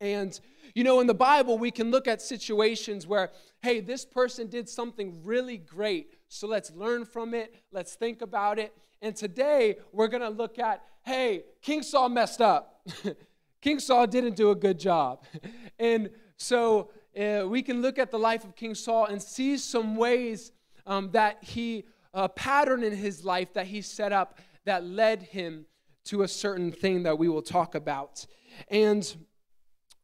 [0.00, 0.38] And
[0.74, 3.30] you know, in the Bible, we can look at situations where,
[3.62, 8.58] hey, this person did something really great, so let's learn from it, let's think about
[8.58, 8.74] it.
[9.00, 12.80] And today we're going to look at hey, King Saul messed up.
[13.60, 15.24] King Saul didn't do a good job.
[15.76, 19.96] And so uh, we can look at the life of King Saul and see some
[19.96, 20.52] ways
[20.86, 25.66] um, that he, a pattern in his life that he set up that led him
[26.04, 28.26] to a certain thing that we will talk about.
[28.68, 29.14] And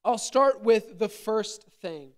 [0.04, 2.12] I'll start with the first thing.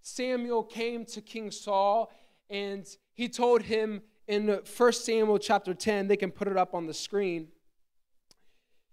[0.00, 2.12] Samuel came to King Saul
[2.50, 6.86] and he told him in 1 Samuel chapter 10, they can put it up on
[6.86, 7.48] the screen.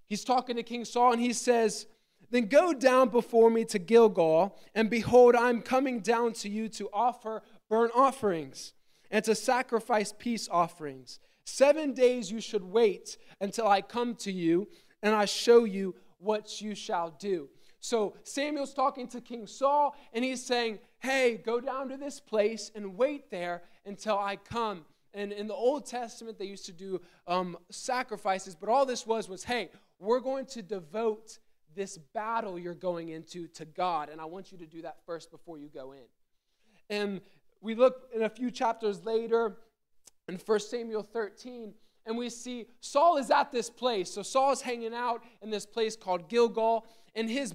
[0.06, 1.88] He's talking to King Saul and he says,
[2.30, 6.90] Then go down before me to Gilgal, and behold, I'm coming down to you to
[6.92, 8.74] offer burnt offerings
[9.10, 11.20] and to sacrifice peace offerings.
[11.46, 14.68] Seven days you should wait until I come to you
[15.04, 17.50] and I show you what you shall do.
[17.80, 22.72] So Samuel's talking to King Saul and he's saying, Hey, go down to this place
[22.76, 27.02] and wait there until I come and in the Old Testament, they used to do
[27.28, 31.38] um, sacrifices, but all this was was, hey, we're going to devote
[31.76, 35.32] this battle you're going into to God, and I want you to do that first
[35.32, 36.06] before you go in.
[36.90, 37.22] And
[37.62, 39.58] we look in a few chapters later,
[40.32, 41.74] in 1 Samuel 13,
[42.06, 44.12] and we see Saul is at this place.
[44.12, 47.54] So Saul is hanging out in this place called Gilgal, and his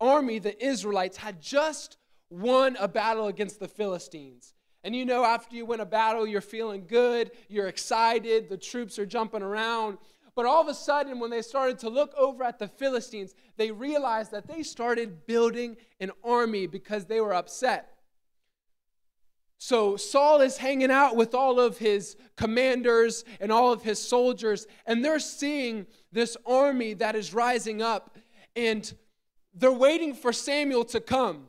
[0.00, 1.96] army, the Israelites, had just
[2.30, 4.54] won a battle against the Philistines.
[4.84, 8.98] And you know, after you win a battle, you're feeling good, you're excited, the troops
[8.98, 9.98] are jumping around.
[10.34, 13.70] But all of a sudden, when they started to look over at the Philistines, they
[13.70, 17.91] realized that they started building an army because they were upset.
[19.64, 24.66] So Saul is hanging out with all of his commanders and all of his soldiers,
[24.86, 28.18] and they're seeing this army that is rising up,
[28.56, 28.92] and
[29.54, 31.46] they're waiting for Samuel to come.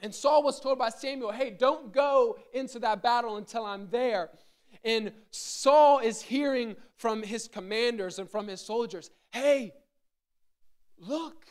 [0.00, 4.28] And Saul was told by Samuel, hey, don't go into that battle until I'm there.
[4.84, 9.72] And Saul is hearing from his commanders and from his soldiers, hey,
[10.98, 11.46] look,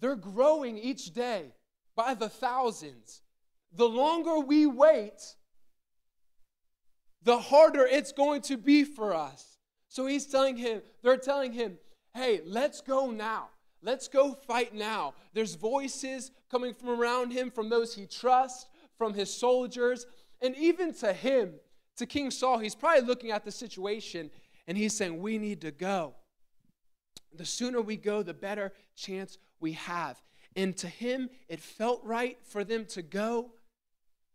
[0.00, 1.52] they're growing each day
[1.94, 3.20] by the thousands
[3.76, 5.34] the longer we wait,
[7.22, 9.58] the harder it's going to be for us.
[9.88, 11.78] So he's telling him, they're telling him,
[12.14, 13.48] hey, let's go now.
[13.82, 15.14] Let's go fight now.
[15.32, 20.06] There's voices coming from around him, from those he trusts, from his soldiers,
[20.40, 21.54] and even to him,
[21.96, 24.30] to King Saul, he's probably looking at the situation
[24.66, 26.14] and he's saying, We need to go.
[27.34, 30.20] The sooner we go, the better chance we have.
[30.54, 33.52] And to him, it felt right for them to go.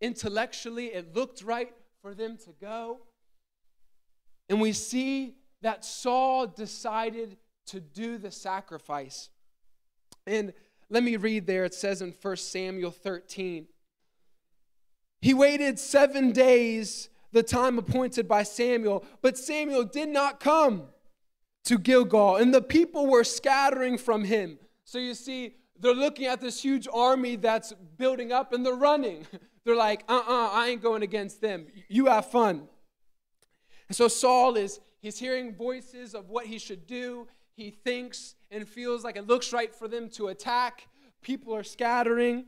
[0.02, 3.02] Intellectually, it looked right for them to go.
[4.50, 7.38] And we see that Saul decided
[7.68, 9.30] to do the sacrifice.
[10.26, 10.54] And
[10.90, 11.64] let me read there.
[11.64, 13.68] It says in 1 Samuel 13
[15.22, 20.88] He waited seven days, the time appointed by Samuel, but Samuel did not come
[21.64, 24.58] to Gilgal, and the people were scattering from him.
[24.84, 29.26] So you see, they're looking at this huge army that's building up and they're running.
[29.66, 31.68] They're like, uh uh-uh, uh I ain't going against them.
[31.88, 32.68] You have fun.
[33.88, 37.28] And so Saul is, he's hearing voices of what he should do.
[37.54, 40.88] He thinks and feels like it looks right for them to attack.
[41.22, 42.46] People are scattering.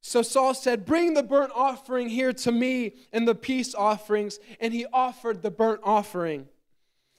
[0.00, 4.38] So Saul said, Bring the burnt offering here to me and the peace offerings.
[4.60, 6.48] And he offered the burnt offering.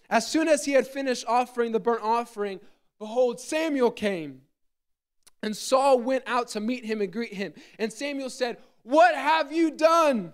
[0.10, 2.60] As soon as he had finished offering the burnt offering,
[3.00, 4.42] behold, Samuel came.
[5.44, 7.54] And Saul went out to meet him and greet him.
[7.78, 10.32] And Samuel said, What have you done?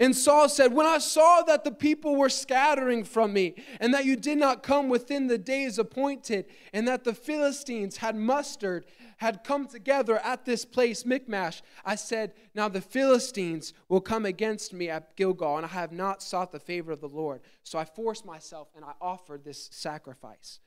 [0.00, 4.04] And Saul said, When I saw that the people were scattering from me, and that
[4.04, 8.84] you did not come within the days appointed, and that the Philistines had mustered,
[9.18, 14.72] had come together at this place, Michmash, I said, Now the Philistines will come against
[14.72, 17.42] me at Gilgal, and I have not sought the favor of the Lord.
[17.62, 20.58] So I forced myself and I offered this sacrifice.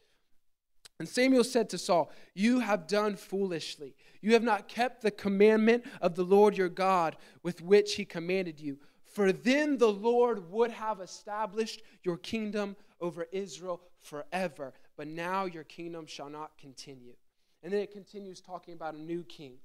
[1.00, 3.96] And Samuel said to Saul, You have done foolishly.
[4.22, 8.60] You have not kept the commandment of the Lord your God with which he commanded
[8.60, 8.80] you.
[9.06, 14.74] For then the Lord would have established your kingdom over Israel forever.
[14.96, 17.14] But now your kingdom shall not continue.
[17.64, 19.58] And then it continues talking about a new king.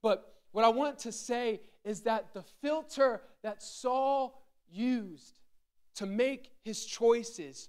[0.00, 5.40] But what I want to say is that the filter that Saul used
[5.96, 7.68] to make his choices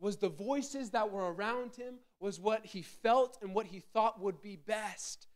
[0.00, 1.94] was the voices that were around him,
[2.24, 5.26] was what he felt and what he thought would be best.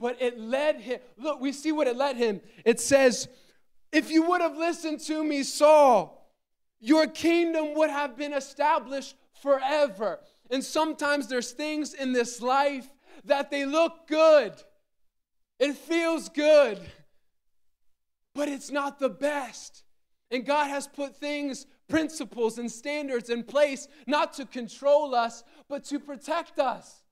[0.00, 2.40] But it led him, look, we see what it led him.
[2.64, 3.28] It says,
[3.92, 6.32] If you would have listened to me, Saul,
[6.80, 10.20] your kingdom would have been established forever.
[10.50, 12.88] And sometimes there's things in this life
[13.26, 14.54] that they look good,
[15.58, 16.80] it feels good,
[18.34, 19.84] but it's not the best.
[20.30, 25.84] And God has put things principles and standards in place not to control us, but
[25.84, 27.02] to protect us.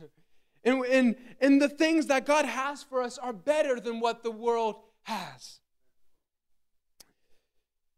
[0.66, 4.30] And, and, and the things that God has for us are better than what the
[4.30, 5.60] world has.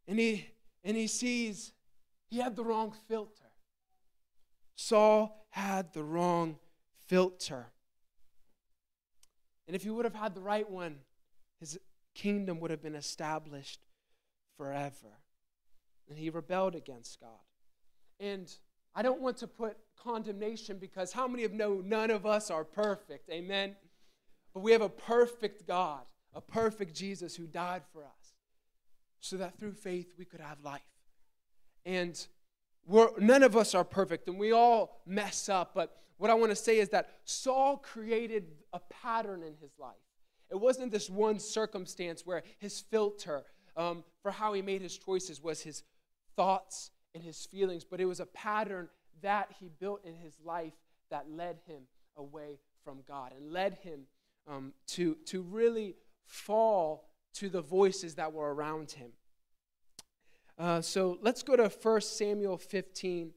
[0.08, 0.48] And he,
[0.82, 1.72] and he sees
[2.28, 3.44] he had the wrong filter.
[4.74, 6.58] Saul had the wrong
[7.06, 7.66] filter.
[9.68, 10.98] And if he would have had the right one,
[11.60, 11.78] his
[12.16, 13.78] kingdom would have been established
[14.56, 15.20] forever
[16.08, 17.30] and he rebelled against God.
[18.20, 18.52] And
[18.94, 22.64] I don't want to put condemnation because how many of know none of us are
[22.64, 23.28] perfect?
[23.30, 23.76] Amen.
[24.54, 26.02] But we have a perfect God,
[26.34, 28.34] a perfect Jesus who died for us
[29.20, 30.80] so that through faith we could have life.
[31.84, 32.26] And
[32.86, 35.72] we're, none of us are perfect and we all mess up.
[35.74, 39.94] But what I want to say is that Saul created a pattern in his life.
[40.50, 43.44] It wasn't this one circumstance where his filter
[43.76, 45.82] um, for how he made his choices was his
[46.36, 48.88] thoughts and his feelings, but it was a pattern
[49.22, 50.74] that he built in his life
[51.10, 51.82] that led him
[52.16, 54.02] away from God and led him
[54.46, 59.10] um, to, to really fall to the voices that were around him.
[60.58, 63.32] Uh, so let's go to 1 Samuel 15.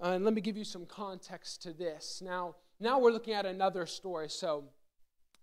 [0.00, 2.20] Uh, and let me give you some context to this.
[2.24, 4.28] Now, now we're looking at another story.
[4.28, 4.64] So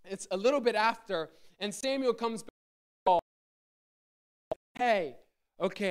[0.04, 2.44] it's a little bit after, and Samuel comes
[3.04, 3.20] back.
[4.76, 5.16] Hey,
[5.60, 5.90] okay,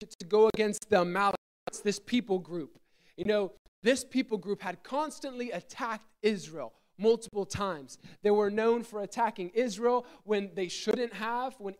[0.00, 2.78] to go against the Amalekites, this people group.
[3.16, 3.52] You know,
[3.82, 7.98] this people group had constantly attacked Israel multiple times.
[8.22, 11.74] They were known for attacking Israel when they shouldn't have, when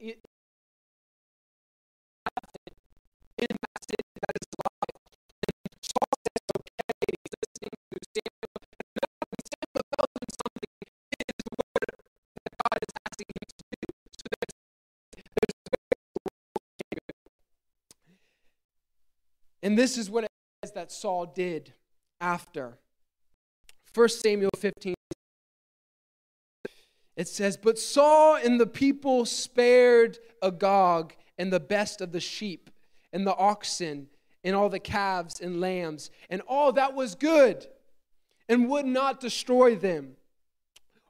[19.64, 20.30] and this is what it
[20.62, 21.72] says that Saul did
[22.20, 22.78] after.
[23.94, 24.94] 1 Samuel 15
[27.16, 32.70] it says, But Saul and the people spared Agag and the best of the sheep
[33.12, 34.08] and the oxen
[34.42, 37.66] and all the calves and lambs and all that was good
[38.48, 40.16] and would not destroy them.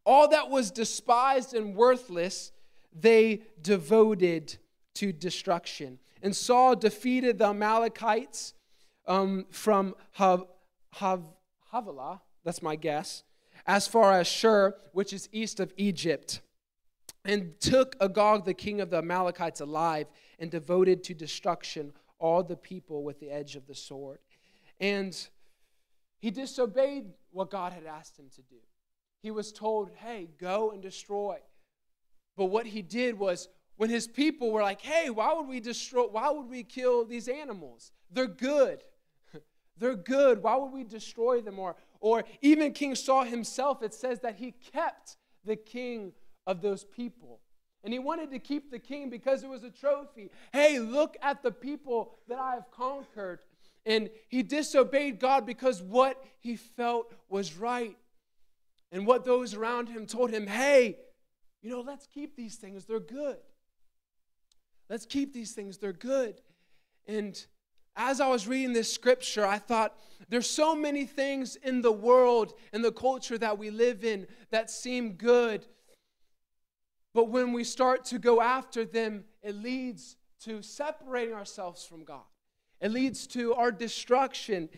[0.04, 2.52] All that was despised and worthless,
[2.92, 4.58] they devoted
[4.96, 5.98] to destruction.
[6.24, 8.54] And Saul defeated the Amalekites
[9.06, 10.46] um, from Hav-
[10.94, 11.34] Hav-
[11.70, 13.24] Havilah, that's my guess,
[13.66, 16.40] as far as Shur, which is east of Egypt,
[17.26, 20.06] and took Agag, the king of the Amalekites, alive
[20.38, 24.18] and devoted to destruction all the people with the edge of the sword.
[24.80, 25.14] And
[26.20, 28.56] he disobeyed what God had asked him to do.
[29.20, 31.36] He was told, hey, go and destroy.
[32.34, 36.04] But what he did was, when his people were like, hey, why would we destroy,
[36.06, 37.92] why would we kill these animals?
[38.10, 38.82] They're good.
[39.78, 40.42] They're good.
[40.42, 41.58] Why would we destroy them?
[41.58, 46.12] Or, or even King Saul himself, it says that he kept the king
[46.46, 47.40] of those people.
[47.82, 50.30] And he wanted to keep the king because it was a trophy.
[50.52, 53.40] Hey, look at the people that I have conquered.
[53.84, 57.96] And he disobeyed God because what he felt was right.
[58.90, 60.96] And what those around him told him, hey,
[61.62, 63.36] you know, let's keep these things, they're good.
[64.88, 66.40] Let's keep these things, they're good.
[67.06, 67.44] And
[67.96, 69.96] as I was reading this scripture, I thought
[70.28, 74.70] there's so many things in the world and the culture that we live in that
[74.70, 75.66] seem good.
[77.12, 82.22] But when we start to go after them, it leads to separating ourselves from God.
[82.80, 84.68] It leads to our destruction.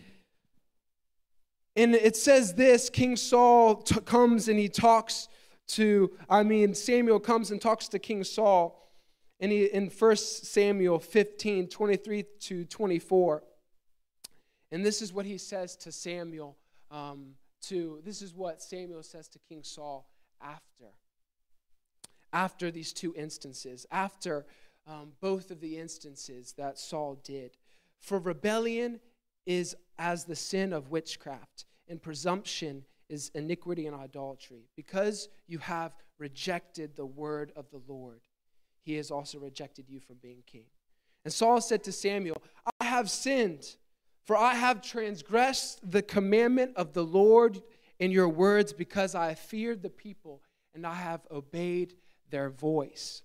[1.74, 5.28] And it says this King Saul t- comes and he talks
[5.68, 8.85] to, I mean, Samuel comes and talks to King Saul
[9.40, 13.42] in, in 1 Samuel 15 23 to 24.
[14.72, 16.56] And this is what he says to Samuel.
[16.90, 20.08] Um, to this is what Samuel says to King Saul
[20.40, 20.86] after.
[22.32, 24.46] After these two instances, after
[24.86, 27.56] um, both of the instances that Saul did.
[28.00, 29.00] For rebellion
[29.46, 34.68] is as the sin of witchcraft, and presumption is iniquity and idolatry.
[34.76, 38.20] Because you have rejected the word of the Lord,
[38.86, 40.66] he has also rejected you from being king.
[41.24, 42.40] And Saul said to Samuel,
[42.80, 43.74] I have sinned,
[44.24, 47.60] for I have transgressed the commandment of the Lord
[47.98, 50.40] in your words because I feared the people
[50.72, 51.94] and I have obeyed
[52.30, 53.22] their voice.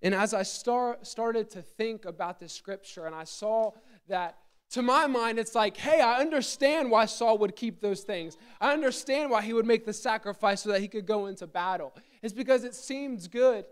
[0.00, 3.72] And as I start, started to think about this scripture, and I saw
[4.08, 4.38] that
[4.70, 8.36] to my mind, it's like, hey, I understand why Saul would keep those things.
[8.60, 11.92] I understand why he would make the sacrifice so that he could go into battle.
[12.22, 13.64] It's because it seems good.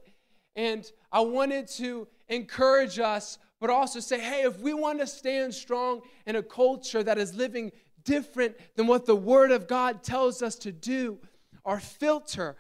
[0.59, 5.55] And I wanted to encourage us, but also say, hey, if we want to stand
[5.55, 7.71] strong in a culture that is living
[8.03, 11.21] different than what the Word of God tells us to do,
[11.65, 12.57] our filter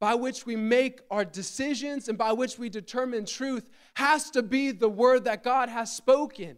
[0.00, 4.70] by which we make our decisions and by which we determine truth has to be
[4.70, 6.56] the Word that God has spoken.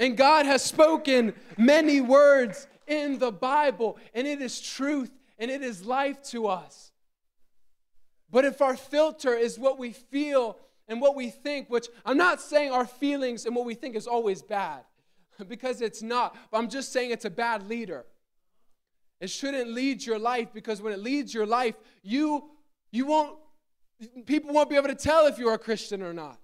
[0.00, 5.62] And God has spoken many words in the Bible, and it is truth and it
[5.62, 6.90] is life to us.
[8.30, 12.40] But if our filter is what we feel and what we think, which I'm not
[12.40, 14.82] saying our feelings and what we think is always bad,
[15.48, 18.06] because it's not, I'm just saying it's a bad leader.
[19.20, 22.50] It shouldn't lead your life because when it leads your life, you
[22.90, 23.36] you won't
[24.26, 26.38] people won't be able to tell if you're a Christian or not.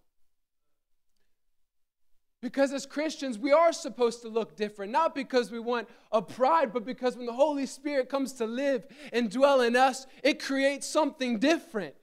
[2.44, 6.74] Because as Christians, we are supposed to look different, not because we want a pride,
[6.74, 8.84] but because when the Holy Spirit comes to live
[9.14, 11.94] and dwell in us, it creates something different.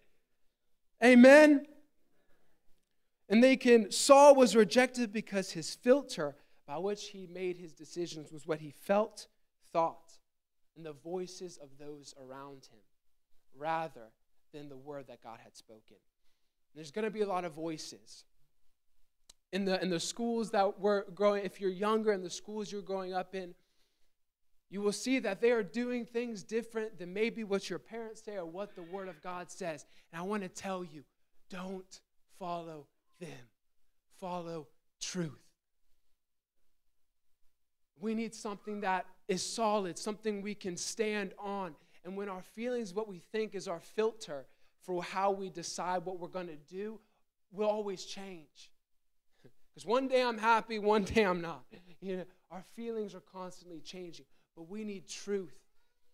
[1.04, 1.68] Amen?
[3.30, 6.36] And they can, Saul was rejected because his filter
[6.66, 9.28] by which he made his decisions was what he felt,
[9.72, 10.18] thought,
[10.76, 12.82] and the voices of those around him,
[13.56, 14.10] rather
[14.54, 15.98] than the word that God had spoken.
[16.74, 18.26] There's going to be a lot of voices.
[19.52, 22.82] In the, in the schools that we're growing, if you're younger in the schools you're
[22.82, 23.54] growing up in,
[24.70, 28.38] you will see that they are doing things different than maybe what your parents say
[28.38, 29.86] or what the Word of God says.
[30.12, 31.04] And I want to tell you
[31.49, 31.99] don't
[32.39, 32.88] follow
[33.20, 33.49] them,
[34.18, 34.68] follow
[35.02, 35.43] truth.
[37.99, 41.76] We need something that is solid, something we can stand on.
[42.06, 44.45] And when our feelings, what we think is our filter
[44.82, 46.99] for how we decide what we're going to do,
[47.52, 48.71] will always change.
[49.74, 51.64] Because one day I'm happy, one day I'm not.
[52.02, 54.26] You know, our feelings are constantly changing.
[54.56, 55.56] But we need truth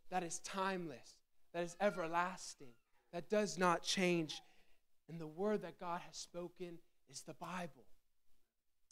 [0.10, 1.16] that is timeless,
[1.54, 2.74] that is everlasting,
[3.14, 4.42] that does not change.
[5.10, 6.78] And the word that God has spoken
[7.10, 7.86] is the Bible.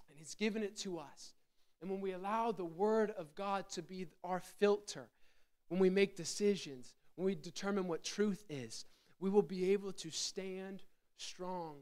[0.09, 1.33] And He's given it to us.
[1.81, 5.09] And when we allow the word of God to be our filter,
[5.67, 8.85] when we make decisions, when we determine what truth is,
[9.19, 10.81] we will be able to stand
[11.17, 11.75] strong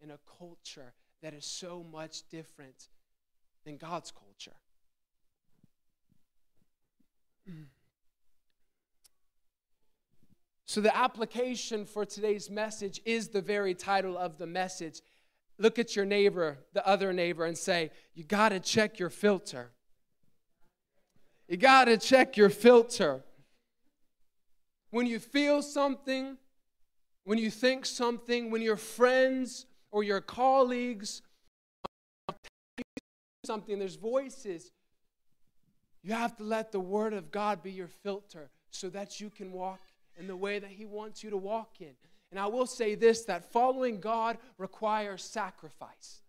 [0.00, 2.88] in a culture that is so much different
[3.64, 4.56] than God's culture.
[10.70, 15.00] So, the application for today's message is the very title of the message.
[15.58, 19.72] Look at your neighbor, the other neighbor, and say, You got to check your filter.
[21.48, 23.24] You got to check your filter.
[24.90, 26.36] When you feel something,
[27.24, 31.22] when you think something, when your friends or your colleagues
[33.44, 34.70] something, there's voices
[36.02, 39.52] you have to let the Word of God be your filter so that you can
[39.52, 39.80] walk
[40.18, 41.94] in the way that He wants you to walk in.
[42.30, 46.22] And I will say this that following God requires sacrifice.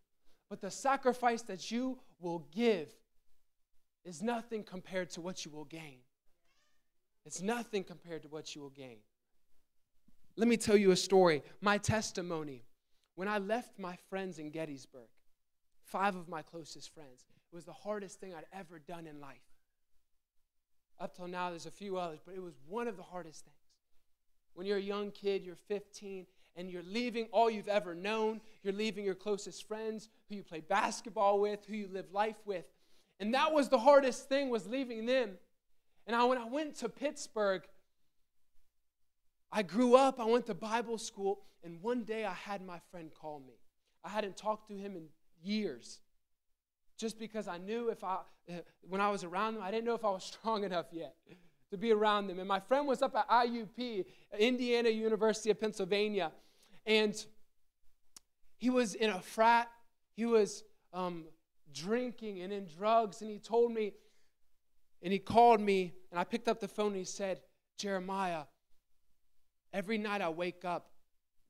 [0.50, 2.90] But the sacrifice that you will give
[4.04, 6.00] is nothing compared to what you will gain.
[7.26, 8.98] It's nothing compared to what you will gain.
[10.36, 11.44] Let me tell you a story.
[11.62, 12.64] My testimony.
[13.16, 15.10] When I left my friends in Gettysburg,
[15.84, 19.42] five of my closest friends, it was the hardest thing I'd ever done in life.
[21.00, 23.56] Up till now, there's a few others, but it was one of the hardest things.
[24.54, 28.74] When you're a young kid, you're 15, and you're leaving all you've ever known, you're
[28.74, 32.66] leaving your closest friends, who you play basketball with, who you live life with.
[33.20, 35.32] And that was the hardest thing, was leaving them.
[36.08, 37.64] And I, when I went to Pittsburgh,
[39.52, 43.12] I grew up, I went to Bible school, and one day I had my friend
[43.14, 43.54] call me.
[44.04, 45.08] I hadn't talked to him in
[45.44, 46.00] years
[46.98, 48.20] just because I knew if I,
[48.82, 51.16] when I was around them, I didn't know if I was strong enough yet
[51.72, 52.40] to be around them.
[52.40, 54.06] And my friend was up at IUP,
[54.38, 56.32] Indiana University of Pennsylvania,
[56.86, 57.26] and
[58.58, 59.70] he was in a frat.
[60.16, 61.26] He was um,
[61.74, 63.94] drinking and in drugs, and he told me,
[65.02, 67.40] and he called me, and I picked up the phone and he said,
[67.78, 68.44] Jeremiah,
[69.74, 70.90] every night I wake up,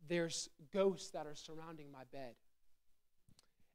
[0.08, 2.34] there's ghosts that are surrounding my bed.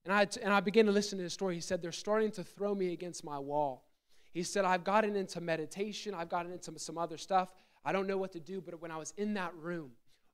[0.04, 1.56] And I, and I began to listen to his story.
[1.56, 3.84] He said, They're starting to throw me against my wall.
[4.32, 7.48] He said, I've gotten into meditation, I've gotten into some other stuff.
[7.84, 9.92] I don't know what to do, but when I was in that room,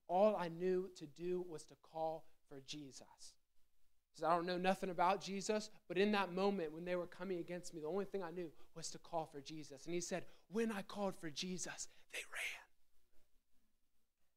[0.08, 3.34] all I knew to do was to call for Jesus.
[4.14, 7.38] Said, I don't know nothing about Jesus, but in that moment when they were coming
[7.38, 9.86] against me, the only thing I knew was to call for Jesus.
[9.86, 12.61] And he said, When I called for Jesus, they ran.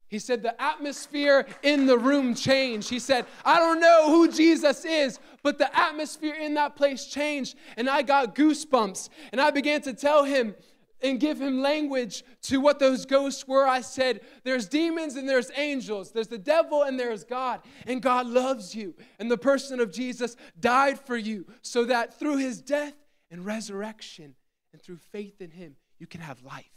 [0.08, 2.88] He said the atmosphere in the room changed.
[2.88, 7.56] He said, I don't know who Jesus is, but the atmosphere in that place changed.
[7.76, 9.08] And I got goosebumps.
[9.32, 10.54] And I began to tell him
[11.02, 13.66] and give him language to what those ghosts were.
[13.66, 17.60] I said, There's demons and there's angels, there's the devil and there's God.
[17.86, 18.94] And God loves you.
[19.18, 22.94] And the person of Jesus died for you so that through his death
[23.30, 24.36] and resurrection
[24.72, 26.75] and through faith in him, you can have life.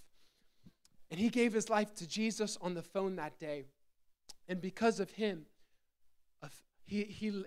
[1.11, 3.63] And he gave his life to Jesus on the phone that day.
[4.47, 5.45] And because of him,
[6.85, 7.43] he, he,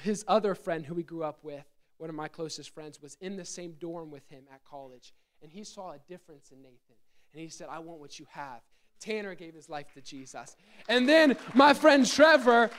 [0.00, 1.64] his other friend who he grew up with,
[1.98, 5.14] one of my closest friends, was in the same dorm with him at college.
[5.42, 6.96] And he saw a difference in Nathan.
[7.32, 8.60] And he said, I want what you have.
[9.00, 10.56] Tanner gave his life to Jesus.
[10.88, 12.70] And then my friend Trevor,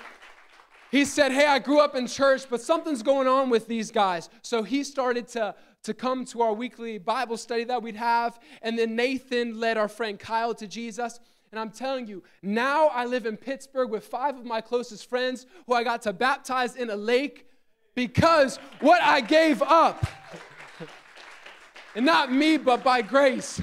[0.92, 4.30] he said, Hey, I grew up in church, but something's going on with these guys.
[4.42, 5.56] So he started to
[5.88, 8.40] to come to our weekly Bible study that we'd have.
[8.62, 11.22] And then Nathan led our friend Kyle to Jesus.
[11.50, 15.46] And I'm telling you, now I live in Pittsburgh with five of my closest friends
[15.66, 17.48] who I got to baptize in a lake
[17.96, 20.06] because what I gave up,
[21.96, 23.62] and not me, but by grace,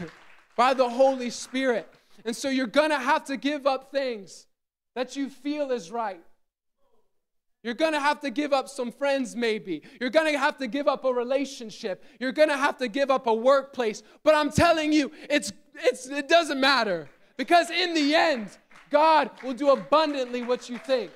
[0.56, 1.86] by the Holy Spirit.
[2.24, 4.46] And so you're gonna have to give up things
[4.94, 6.22] that you feel is right
[7.64, 9.82] you're gonna have to give up some friends, maybe.
[9.98, 12.04] You're gonna have to give up a relationship.
[12.20, 14.02] You're gonna have to give up a workplace.
[14.22, 17.08] But I'm telling you, it's, it's, it doesn't matter.
[17.38, 18.50] Because in the end,
[18.90, 21.10] God will do abundantly what you think.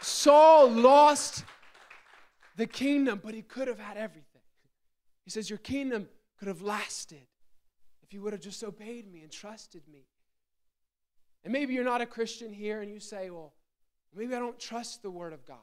[0.00, 1.44] Saul lost
[2.56, 4.42] the kingdom, but he could have had everything.
[5.24, 7.26] He says, Your kingdom could have lasted
[8.04, 10.06] if you would have just obeyed me and trusted me.
[11.42, 13.52] And maybe you're not a Christian here and you say, Well,
[14.14, 15.56] maybe I don't trust the Word of God.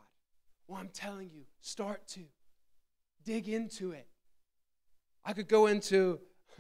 [0.68, 2.22] Well, I'm telling you, start to
[3.24, 4.08] dig into it.
[5.24, 6.20] I could go into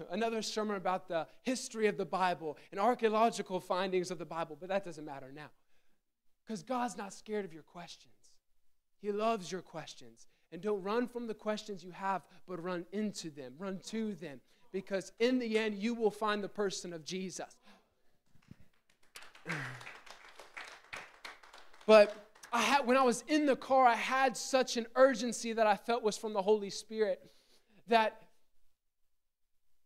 [0.09, 4.69] another sermon about the history of the Bible and archaeological findings of the Bible, but
[4.69, 5.49] that doesn't matter now.
[6.43, 8.13] Because God's not scared of your questions,
[9.01, 10.27] He loves your questions.
[10.53, 14.41] And don't run from the questions you have, but run into them, run to them.
[14.73, 17.55] Because in the end, you will find the person of Jesus.
[21.91, 22.15] But
[22.53, 25.75] I had, when I was in the car, I had such an urgency that I
[25.75, 27.19] felt was from the Holy Spirit
[27.89, 28.21] that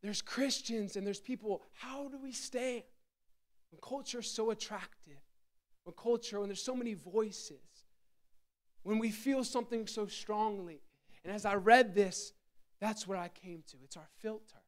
[0.04, 1.64] there's Christians and there's people.
[1.74, 2.84] How do we stand
[3.72, 5.18] when culture is so attractive?
[5.84, 7.58] When culture, when there's so many voices,
[8.84, 10.82] when we feel something so strongly.
[11.24, 12.34] And as I read this,
[12.80, 13.78] that's what I came to.
[13.84, 14.62] It's our filter.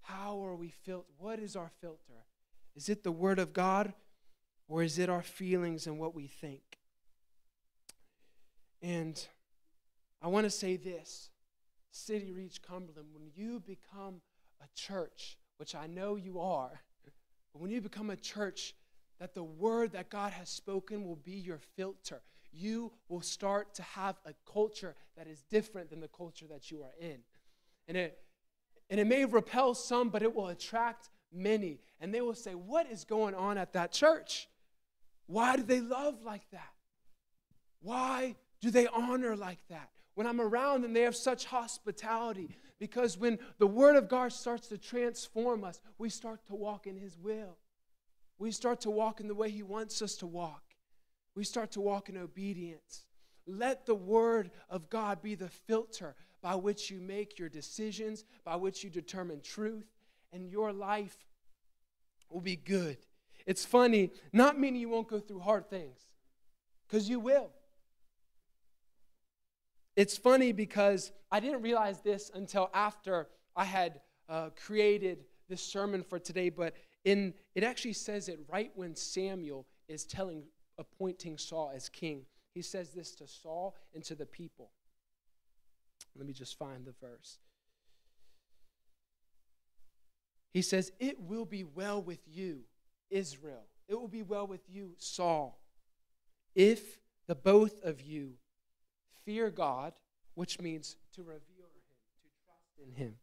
[0.00, 1.14] How are we filtered?
[1.18, 2.24] What is our filter?
[2.74, 3.92] Is it the Word of God
[4.68, 6.78] or is it our feelings and what we think?
[8.80, 9.24] And
[10.20, 11.30] I want to say this
[11.90, 14.20] City Reach Cumberland, when you become
[14.60, 16.80] a church, which I know you are,
[17.52, 18.74] but when you become a church,
[19.20, 22.22] that the word that God has spoken will be your filter.
[22.52, 26.82] You will start to have a culture that is different than the culture that you
[26.82, 27.18] are in.
[27.86, 28.18] And it,
[28.90, 31.80] and it may repel some, but it will attract many.
[32.00, 34.48] And they will say, What is going on at that church?
[35.32, 36.74] Why do they love like that?
[37.80, 39.88] Why do they honor like that?
[40.14, 42.54] When I'm around them, they have such hospitality.
[42.78, 46.98] Because when the Word of God starts to transform us, we start to walk in
[46.98, 47.56] His will.
[48.38, 50.62] We start to walk in the way He wants us to walk.
[51.34, 53.06] We start to walk in obedience.
[53.46, 58.56] Let the Word of God be the filter by which you make your decisions, by
[58.56, 59.86] which you determine truth,
[60.30, 61.16] and your life
[62.28, 62.98] will be good.
[63.46, 65.98] It's funny, not meaning you won't go through hard things,
[66.86, 67.50] because you will.
[69.96, 76.02] It's funny because I didn't realize this until after I had uh, created this sermon
[76.02, 76.74] for today, but
[77.04, 80.44] in it actually says it right when Samuel is telling
[80.78, 82.24] appointing Saul as king.
[82.54, 84.70] He says this to Saul and to the people.
[86.16, 87.38] Let me just find the verse.
[90.52, 92.60] He says, It will be well with you,
[93.12, 93.66] Israel.
[93.88, 95.60] It will be well with you, Saul,
[96.54, 98.32] if the both of you
[99.24, 99.92] fear God,
[100.34, 101.84] which means to revere Him,
[102.22, 103.14] to trust in Him,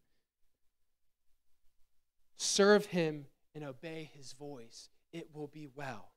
[2.36, 6.10] serve Him, and obey His voice, it will be well.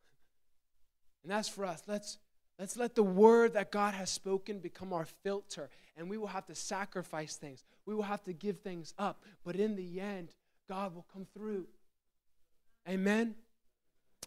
[1.24, 1.82] And that's for us.
[1.88, 2.20] Let's,
[2.60, 6.46] let's let the word that God has spoken become our filter, and we will have
[6.46, 7.64] to sacrifice things.
[7.86, 9.24] We will have to give things up.
[9.44, 10.30] But in the end,
[10.70, 11.66] God will come through.
[12.88, 13.36] Amen.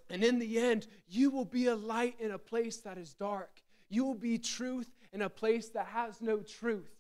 [0.08, 3.62] And in the end, you will be a light in a place that is dark.
[3.88, 6.90] You will be truth in a place that has no truth.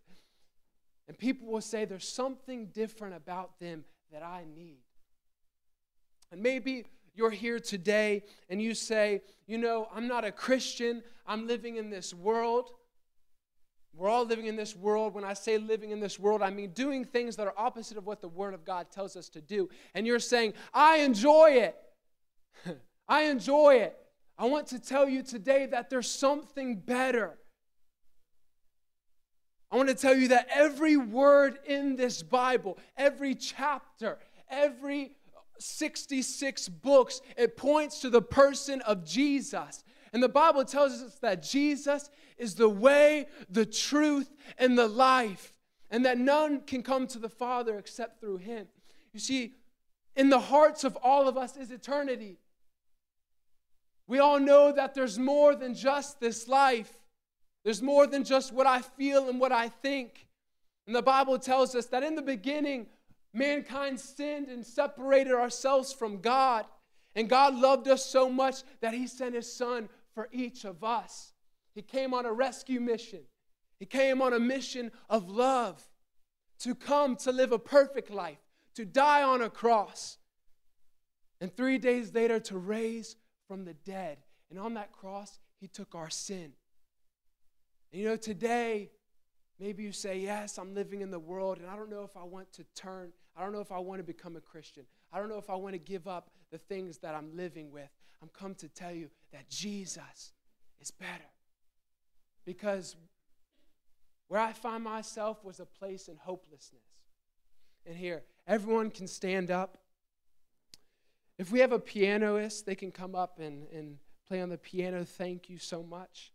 [1.08, 4.78] And people will say, There's something different about them that I need.
[6.32, 6.84] And maybe
[7.14, 11.90] you're here today and you say, You know, I'm not a Christian, I'm living in
[11.90, 12.70] this world.
[13.94, 15.14] We're all living in this world.
[15.14, 18.04] When I say living in this world, I mean doing things that are opposite of
[18.04, 19.70] what the Word of God tells us to do.
[19.94, 21.76] And you're saying, I enjoy it.
[23.08, 23.96] I enjoy it.
[24.38, 27.38] I want to tell you today that there's something better.
[29.70, 35.12] I want to tell you that every word in this Bible, every chapter, every
[35.58, 39.82] 66 books, it points to the person of Jesus.
[40.12, 45.52] And the Bible tells us that Jesus is the way, the truth, and the life,
[45.90, 48.66] and that none can come to the Father except through him.
[49.12, 49.54] You see,
[50.14, 52.38] in the hearts of all of us is eternity.
[54.06, 56.92] We all know that there's more than just this life.
[57.64, 60.28] There's more than just what I feel and what I think.
[60.86, 62.86] And the Bible tells us that in the beginning,
[63.32, 66.64] mankind sinned and separated ourselves from God.
[67.16, 71.32] And God loved us so much that He sent His Son for each of us.
[71.74, 73.20] He came on a rescue mission,
[73.78, 75.82] He came on a mission of love
[76.60, 78.38] to come to live a perfect life,
[78.74, 80.18] to die on a cross,
[81.40, 83.16] and three days later to raise
[83.46, 84.18] from the dead.
[84.50, 86.52] And on that cross, He took our sin.
[87.92, 88.90] And you know, today,
[89.58, 92.24] maybe you say, Yes, I'm living in the world, and I don't know if I
[92.24, 93.12] want to turn.
[93.36, 94.84] I don't know if I want to become a Christian.
[95.12, 97.88] I don't know if I want to give up the things that I'm living with.
[98.22, 100.32] I'm come to tell you that Jesus
[100.80, 101.30] is better.
[102.44, 102.96] Because
[104.28, 106.82] where I find myself was a place in hopelessness.
[107.84, 109.78] And here, everyone can stand up.
[111.38, 115.04] If we have a pianist, they can come up and, and play on the piano.
[115.04, 116.32] Thank you so much.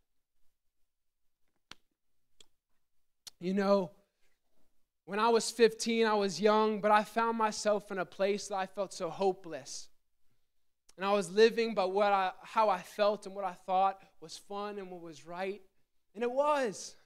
[3.40, 3.92] You know,
[5.06, 8.58] when I was 15, I was young, but I found myself in a place that
[8.58, 9.90] I felt so hopeless.
[10.96, 14.38] And I was living by what I, how I felt and what I thought was
[14.38, 15.62] fun and what was right.
[16.14, 16.96] And it was.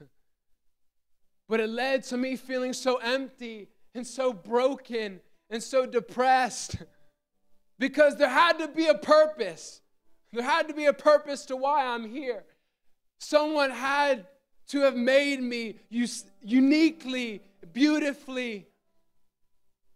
[1.48, 6.74] But it led to me feeling so empty and so broken and so depressed
[7.78, 9.80] because there had to be a purpose.
[10.32, 12.44] There had to be a purpose to why I'm here.
[13.18, 14.26] Someone had
[14.68, 15.78] to have made me
[16.42, 18.66] uniquely, beautifully.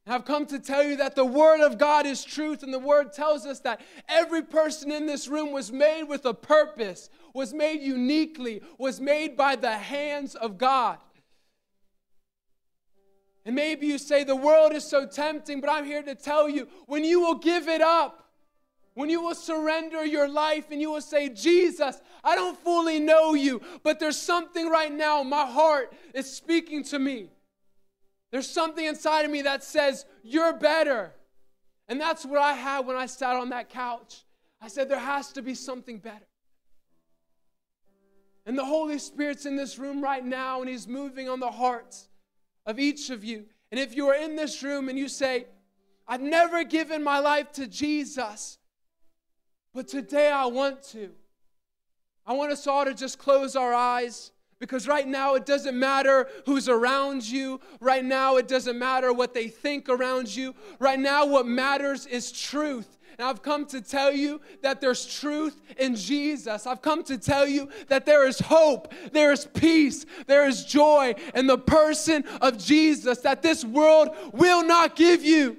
[0.07, 3.13] I've come to tell you that the Word of God is truth, and the Word
[3.13, 7.81] tells us that every person in this room was made with a purpose, was made
[7.83, 10.99] uniquely, was made by the hands of God.
[13.45, 16.69] And maybe you say, The world is so tempting, but I'm here to tell you
[16.87, 18.29] when you will give it up,
[18.95, 23.35] when you will surrender your life and you will say, Jesus, I don't fully know
[23.35, 27.31] you, but there's something right now, my heart is speaking to me.
[28.31, 31.15] There's something inside of me that says, You're better.
[31.89, 34.23] And that's what I had when I sat on that couch.
[34.61, 36.27] I said, There has to be something better.
[38.45, 42.10] And the Holy Spirit's in this room right now, and He's moving on the hearts
[42.71, 43.45] of each of you.
[43.71, 45.47] And if you are in this room and you say,
[46.09, 48.59] I've never given my life to Jesus,
[49.75, 51.11] but today I want to.
[52.25, 56.29] I want us all to just close our eyes because right now it doesn't matter
[56.47, 57.61] who's around you.
[57.81, 60.55] Right now it doesn't matter what they think around you.
[60.79, 62.99] Right now what matters is truth.
[63.21, 66.67] And I've come to tell you that there's truth in Jesus.
[66.67, 71.15] I've come to tell you that there is hope, there is peace, there is joy
[71.35, 75.59] in the person of Jesus that this world will not give you.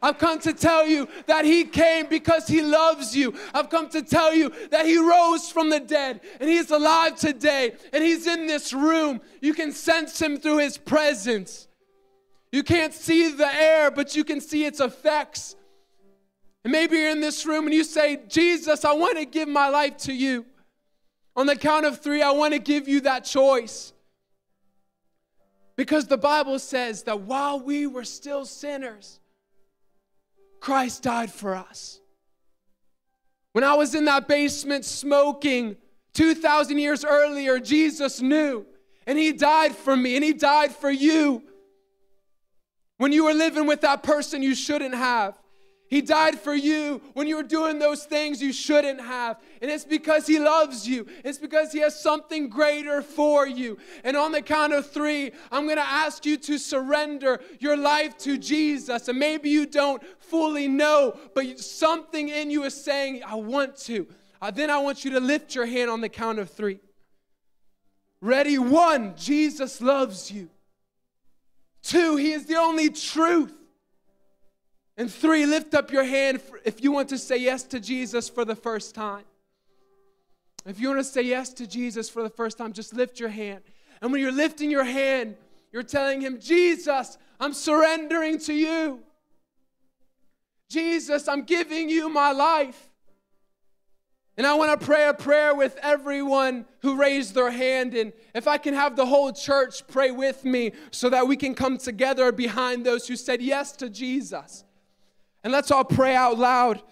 [0.00, 3.34] I've come to tell you that He came because He loves you.
[3.52, 7.74] I've come to tell you that He rose from the dead and He's alive today
[7.92, 9.20] and He's in this room.
[9.40, 11.66] You can sense Him through His presence.
[12.52, 15.56] You can't see the air, but you can see its effects.
[16.64, 19.68] And maybe you're in this room and you say, Jesus, I want to give my
[19.68, 20.46] life to you.
[21.36, 23.92] On the count of three, I want to give you that choice.
[25.76, 29.20] Because the Bible says that while we were still sinners,
[30.60, 32.00] Christ died for us.
[33.52, 35.76] When I was in that basement smoking
[36.14, 38.64] 2,000 years earlier, Jesus knew,
[39.06, 41.42] and He died for me, and He died for you.
[42.96, 45.38] When you were living with that person you shouldn't have,
[45.94, 49.38] he died for you when you were doing those things you shouldn't have.
[49.62, 53.78] And it's because He loves you, it's because He has something greater for you.
[54.02, 58.18] And on the count of three, I'm going to ask you to surrender your life
[58.18, 59.06] to Jesus.
[59.06, 64.08] And maybe you don't fully know, but something in you is saying, I want to.
[64.42, 66.80] Uh, then I want you to lift your hand on the count of three.
[68.20, 68.58] Ready?
[68.58, 70.50] One, Jesus loves you.
[71.84, 73.60] Two, He is the only truth.
[74.96, 78.44] And three, lift up your hand if you want to say yes to Jesus for
[78.44, 79.24] the first time.
[80.66, 83.28] If you want to say yes to Jesus for the first time, just lift your
[83.28, 83.62] hand.
[84.00, 85.36] And when you're lifting your hand,
[85.72, 89.00] you're telling him, Jesus, I'm surrendering to you.
[90.68, 92.88] Jesus, I'm giving you my life.
[94.36, 97.94] And I want to pray a prayer with everyone who raised their hand.
[97.94, 101.54] And if I can have the whole church pray with me so that we can
[101.54, 104.64] come together behind those who said yes to Jesus.
[105.44, 106.82] And let's all pray out loud.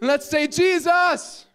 [0.00, 1.46] And let's say, Jesus.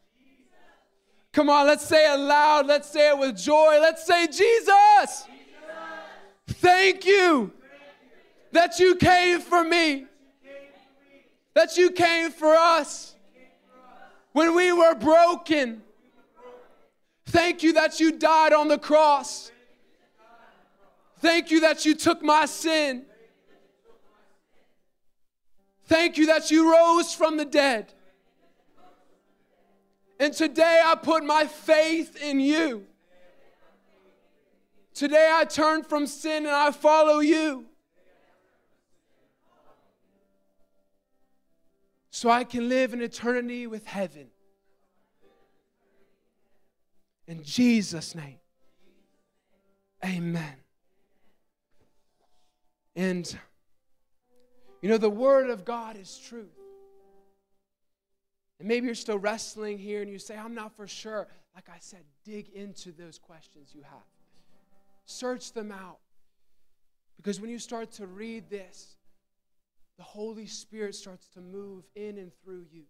[1.34, 2.68] Come on, let's say it loud.
[2.68, 3.80] Let's say it with joy.
[3.82, 5.28] Let's say, Jesus.
[6.48, 7.52] Thank you
[8.52, 10.06] that you came for me,
[11.54, 13.16] that you came for us
[14.32, 15.82] when we were broken.
[17.26, 19.52] Thank you that you died on the cross.
[21.20, 23.07] Thank you that you took my sin.
[25.88, 27.94] Thank you that you rose from the dead.
[30.20, 32.86] And today I put my faith in you.
[34.94, 37.66] Today I turn from sin and I follow you.
[42.10, 44.28] So I can live in eternity with heaven.
[47.28, 48.40] In Jesus' name.
[50.04, 50.56] Amen.
[52.96, 53.38] And
[54.88, 56.48] you know, the Word of God is truth.
[58.58, 61.28] And maybe you're still wrestling here and you say, I'm not for sure.
[61.56, 64.06] like I said, dig into those questions you have.
[65.04, 65.98] Search them out.
[67.18, 68.96] Because when you start to read this,
[69.98, 72.84] the Holy Spirit starts to move in and through you.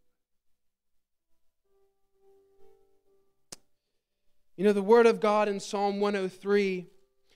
[4.56, 6.86] You know, the Word of God in Psalm 103,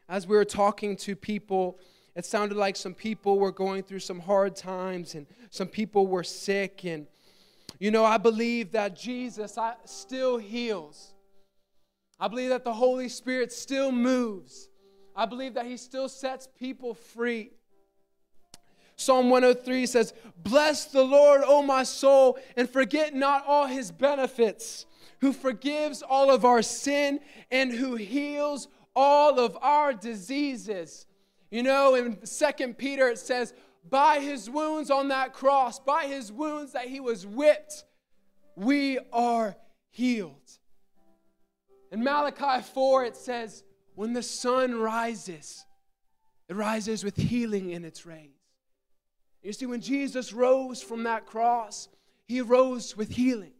[0.07, 1.79] as we were talking to people,
[2.15, 6.23] it sounded like some people were going through some hard times and some people were
[6.23, 6.83] sick.
[6.83, 7.07] And,
[7.79, 11.13] you know, I believe that Jesus still heals.
[12.19, 14.69] I believe that the Holy Spirit still moves.
[15.15, 17.51] I believe that He still sets people free.
[18.95, 24.85] Psalm 103 says, Bless the Lord, O my soul, and forget not all His benefits
[25.21, 31.05] who forgives all of our sin and who heals all of our diseases.
[31.51, 33.53] You know, in Second Peter it says,
[33.87, 37.83] by his wounds on that cross, by his wounds that he was whipped,
[38.55, 39.55] we are
[39.89, 40.35] healed.
[41.91, 43.63] In Malachi 4, it says,
[43.95, 45.65] when the sun rises,
[46.47, 48.29] it rises with healing in its rays.
[49.43, 51.89] You see, when Jesus rose from that cross,
[52.27, 53.53] he rose with healing.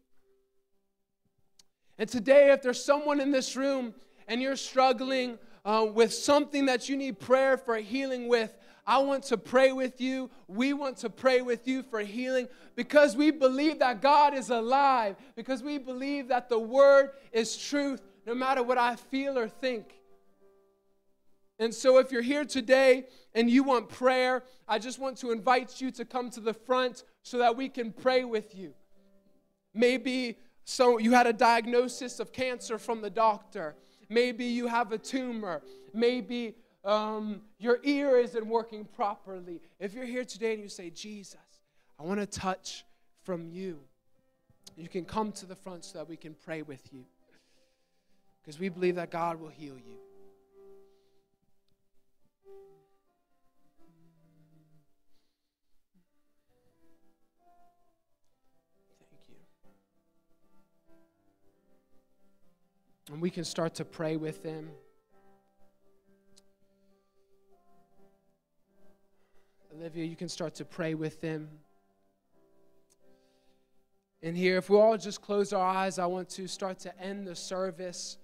[1.98, 3.94] And today, if there's someone in this room
[4.28, 8.56] and you're struggling uh, with something that you need prayer for healing with,
[8.86, 10.30] I want to pray with you.
[10.48, 15.16] We want to pray with you for healing because we believe that God is alive,
[15.36, 19.94] because we believe that the Word is truth, no matter what I feel or think.
[21.60, 23.06] And so, if you're here today
[23.36, 27.04] and you want prayer, I just want to invite you to come to the front
[27.22, 28.74] so that we can pray with you.
[29.74, 33.76] Maybe so you had a diagnosis of cancer from the doctor.
[34.12, 35.62] Maybe you have a tumor.
[35.94, 39.62] Maybe um, your ear isn't working properly.
[39.80, 41.38] If you're here today and you say, Jesus,
[41.98, 42.84] I want to touch
[43.24, 43.80] from you,
[44.76, 47.06] you can come to the front so that we can pray with you.
[48.42, 49.98] Because we believe that God will heal you.
[63.12, 64.70] And we can start to pray with them.
[69.76, 71.50] Olivia, you can start to pray with them.
[74.24, 77.28] And here, if we all just close our eyes, I want to start to end
[77.28, 78.18] the service.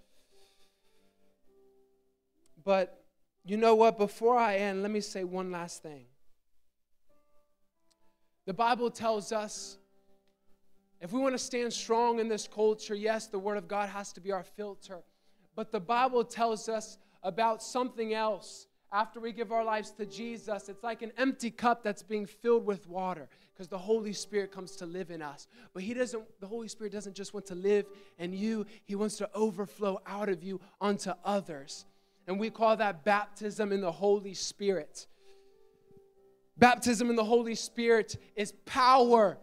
[2.63, 3.03] But
[3.45, 3.97] you know what?
[3.97, 6.05] Before I end, let me say one last thing.
[8.45, 9.77] The Bible tells us
[10.99, 14.11] if we want to stand strong in this culture, yes, the Word of God has
[14.13, 14.99] to be our filter.
[15.55, 20.69] But the Bible tells us about something else after we give our lives to Jesus.
[20.69, 24.75] It's like an empty cup that's being filled with water because the Holy Spirit comes
[24.77, 25.47] to live in us.
[25.73, 27.85] But He doesn't, the Holy Spirit doesn't just want to live
[28.17, 31.85] in you, He wants to overflow out of you onto others.
[32.27, 35.07] And we call that baptism in the Holy Spirit.
[36.57, 39.37] Baptism in the Holy Spirit is power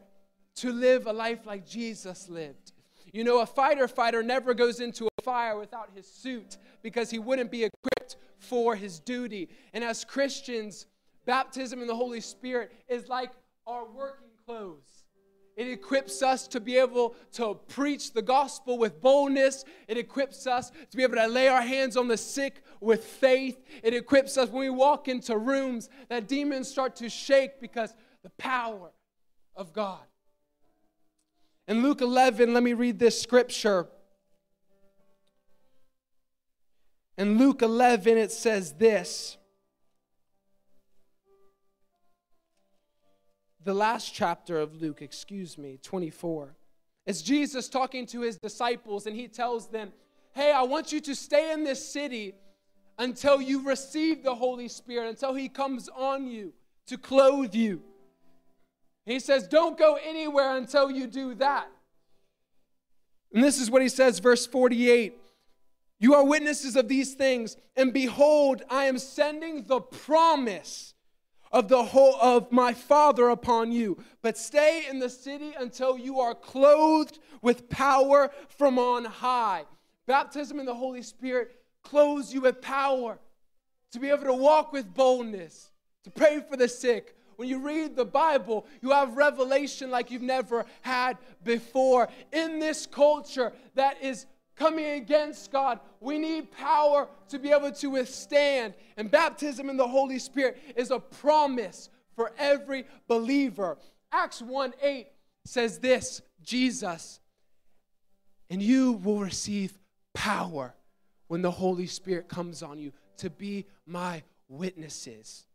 [0.56, 2.72] to live a life like Jesus lived.
[3.12, 7.18] You know, a fighter fighter never goes into a fire without his suit because he
[7.18, 9.48] wouldn't be equipped for his duty.
[9.72, 10.86] And as Christians,
[11.24, 13.30] baptism in the Holy Spirit is like
[13.66, 15.04] our working clothes.
[15.56, 19.64] It equips us to be able to preach the gospel with boldness.
[19.86, 23.62] It equips us to be able to lay our hands on the sick with faith.
[23.82, 27.94] It equips us when we walk into rooms that demons start to shake because
[28.24, 28.90] the power
[29.54, 30.00] of God.
[31.66, 33.86] In Luke 11, let me read this scripture.
[37.16, 39.38] In Luke 11, it says this.
[43.62, 46.54] The last chapter of Luke, excuse me, 24.
[47.06, 49.92] It's Jesus talking to his disciples, and he tells them,
[50.32, 52.34] Hey, I want you to stay in this city
[52.98, 56.52] until you receive the Holy Spirit, until he comes on you
[56.88, 57.82] to clothe you.
[59.06, 61.68] He says, Don't go anywhere until you do that.
[63.32, 65.14] And this is what he says, verse 48.
[65.98, 70.94] You are witnesses of these things, and behold, I am sending the promise
[71.52, 74.02] of the whole of my Father upon you.
[74.22, 79.64] But stay in the city until you are clothed with power from on high.
[80.06, 83.18] Baptism in the Holy Spirit clothes you with power
[83.92, 85.70] to be able to walk with boldness,
[86.02, 90.22] to pray for the sick, when you read the Bible, you have revelation like you've
[90.22, 92.08] never had before.
[92.32, 94.26] In this culture that is
[94.56, 98.74] coming against God, we need power to be able to withstand.
[98.96, 103.78] And baptism in the Holy Spirit is a promise for every believer.
[104.12, 105.08] Acts 1 8
[105.44, 107.20] says this Jesus,
[108.50, 109.76] and you will receive
[110.12, 110.74] power
[111.28, 115.46] when the Holy Spirit comes on you to be my witnesses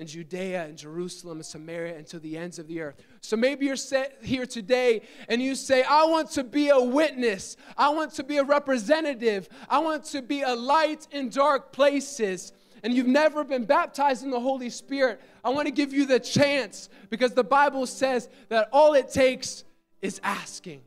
[0.00, 2.96] in Judea and Jerusalem and Samaria and to the ends of the earth.
[3.20, 3.76] So maybe you're
[4.22, 7.58] here today and you say, I want to be a witness.
[7.76, 9.50] I want to be a representative.
[9.68, 12.52] I want to be a light in dark places.
[12.82, 15.20] And you've never been baptized in the Holy Spirit.
[15.44, 19.64] I want to give you the chance because the Bible says that all it takes
[20.00, 20.80] is asking.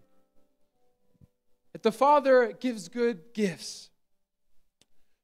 [1.76, 3.92] If the Father gives good gifts.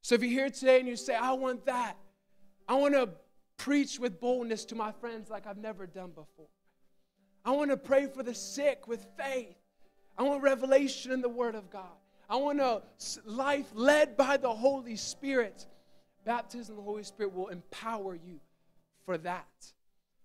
[0.04, 1.98] So if you're here today and you say, I want that,
[2.68, 3.10] I want to
[3.60, 6.48] preach with boldness to my friends like I've never done before.
[7.46, 9.58] I want to pray for the sick with faith.
[10.18, 11.98] I want revelation in the Word of God.
[12.30, 12.82] I want a
[13.26, 15.68] life led by the Holy Spirit.
[16.26, 18.40] Baptism of the Holy Spirit will empower you
[19.06, 19.48] for that.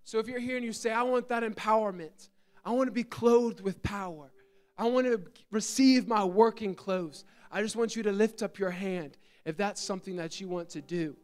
[0.04, 2.28] So if you're here and you say, I want that empowerment,
[2.64, 4.30] I want to be clothed with power,
[4.76, 5.20] I want to
[5.50, 9.80] receive my working clothes, I just want you to lift up your hand if that's
[9.80, 11.16] something that you want to do.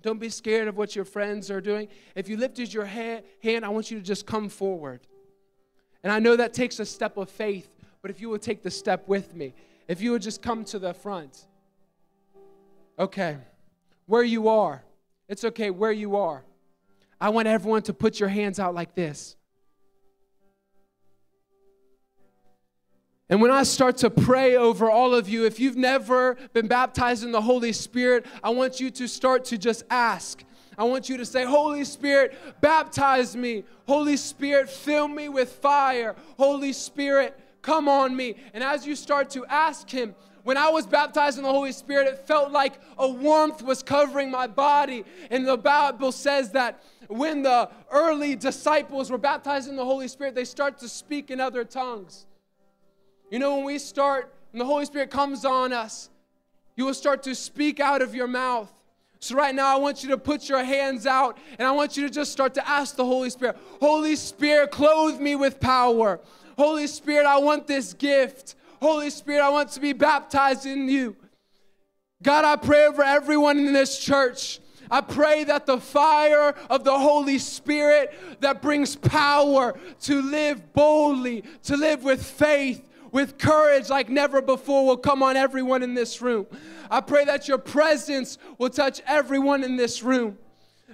[0.00, 1.88] Don't be scared of what your friends are doing.
[2.14, 5.00] If you lifted your hand, I want you to just come forward.
[6.04, 7.68] And I know that takes a step of faith,
[8.00, 9.54] but if you would take the step with me,
[9.88, 11.46] if you would just come to the front.
[12.98, 13.36] Okay,
[14.06, 14.84] where you are,
[15.28, 16.44] it's okay where you are.
[17.20, 19.36] I want everyone to put your hands out like this.
[23.30, 27.24] And when I start to pray over all of you, if you've never been baptized
[27.24, 30.42] in the Holy Spirit, I want you to start to just ask.
[30.78, 33.64] I want you to say, Holy Spirit, baptize me.
[33.86, 36.16] Holy Spirit, fill me with fire.
[36.38, 38.36] Holy Spirit, come on me.
[38.54, 40.14] And as you start to ask Him,
[40.44, 44.30] when I was baptized in the Holy Spirit, it felt like a warmth was covering
[44.30, 45.04] my body.
[45.30, 50.34] And the Bible says that when the early disciples were baptized in the Holy Spirit,
[50.34, 52.24] they start to speak in other tongues.
[53.30, 56.08] You know, when we start, when the Holy Spirit comes on us,
[56.76, 58.72] you will start to speak out of your mouth.
[59.20, 62.06] So, right now, I want you to put your hands out and I want you
[62.06, 66.20] to just start to ask the Holy Spirit Holy Spirit, clothe me with power.
[66.56, 68.54] Holy Spirit, I want this gift.
[68.80, 71.16] Holy Spirit, I want to be baptized in you.
[72.22, 74.60] God, I pray over everyone in this church.
[74.90, 81.44] I pray that the fire of the Holy Spirit that brings power to live boldly,
[81.64, 86.20] to live with faith, with courage like never before will come on everyone in this
[86.20, 86.46] room.
[86.90, 90.38] I pray that your presence will touch everyone in this room.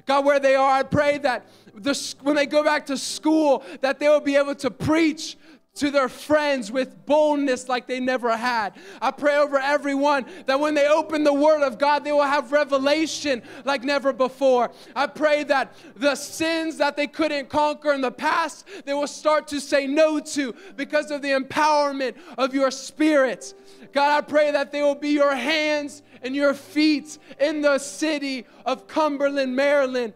[0.06, 3.98] God, where they are, I pray that the, when they go back to school, that
[3.98, 5.36] they will be able to preach
[5.74, 8.74] to their friends with boldness like they never had.
[9.02, 12.52] I pray over everyone that when they open the Word of God, they will have
[12.52, 14.70] revelation like never before.
[14.94, 19.48] I pray that the sins that they couldn't conquer in the past, they will start
[19.48, 23.54] to say no to because of the empowerment of your Spirit.
[23.92, 28.46] God, I pray that they will be your hands and your feet in the city
[28.64, 30.14] of Cumberland, Maryland.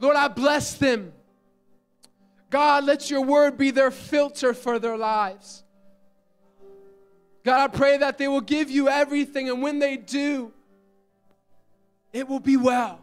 [0.00, 1.12] Lord, I bless them.
[2.50, 5.64] God, let your word be their filter for their lives.
[7.44, 10.52] God, I pray that they will give you everything, and when they do,
[12.12, 13.00] it will be well.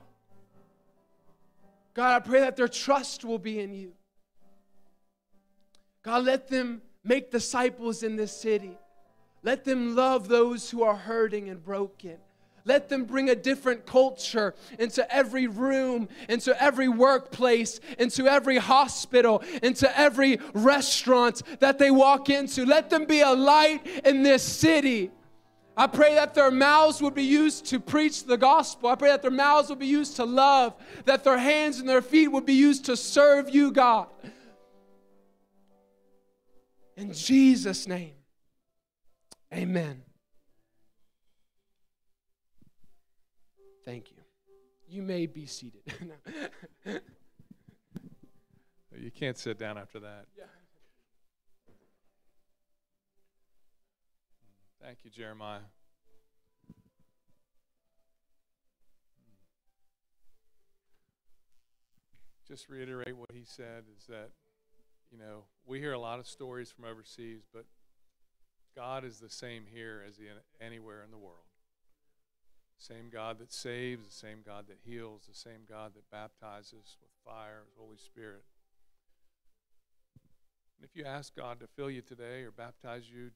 [1.94, 3.94] God, I pray that their trust will be in you.
[6.04, 8.78] God, let them make disciples in this city.
[9.44, 12.18] Let them love those who are hurting and broken.
[12.66, 19.44] Let them bring a different culture into every room, into every workplace, into every hospital,
[19.62, 22.66] into every restaurant that they walk into.
[22.66, 25.12] Let them be a light in this city.
[25.76, 28.90] I pray that their mouths would be used to preach the gospel.
[28.90, 32.02] I pray that their mouths would be used to love, that their hands and their
[32.02, 34.08] feet would be used to serve you, God.
[36.96, 38.14] In Jesus' name,
[39.52, 40.04] amen.
[43.86, 44.18] Thank you.
[44.88, 45.82] You may be seated.
[48.98, 50.26] you can't sit down after that.
[50.38, 50.46] Yeah.
[54.82, 55.60] Thank you, Jeremiah.
[62.48, 64.30] Just reiterate what he said is that,
[65.10, 67.66] you know, we hear a lot of stories from overseas, but
[68.76, 70.20] God is the same here as
[70.60, 71.46] anywhere in the world.
[72.84, 77.12] Same God that saves, the same God that heals, the same God that baptizes with
[77.24, 78.44] fire, Holy Spirit.
[80.76, 83.30] And if you ask God to fill you today or baptize you,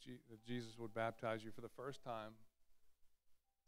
[0.46, 2.34] Jesus would baptize you for the first time,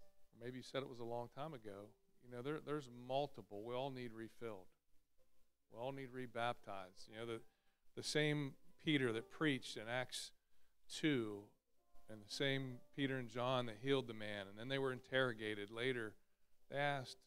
[0.02, 1.88] or maybe you said it was a long time ago,
[2.26, 3.64] you know, there, there's multiple.
[3.64, 4.68] We all need refilled.
[5.72, 7.08] We all need rebaptized.
[7.10, 7.40] You know, the,
[7.96, 10.32] the same Peter that preached in Acts
[10.94, 11.38] 2
[12.10, 14.48] and the same Peter and John that healed the man.
[14.50, 16.14] And then they were interrogated later.
[16.72, 17.18] They asked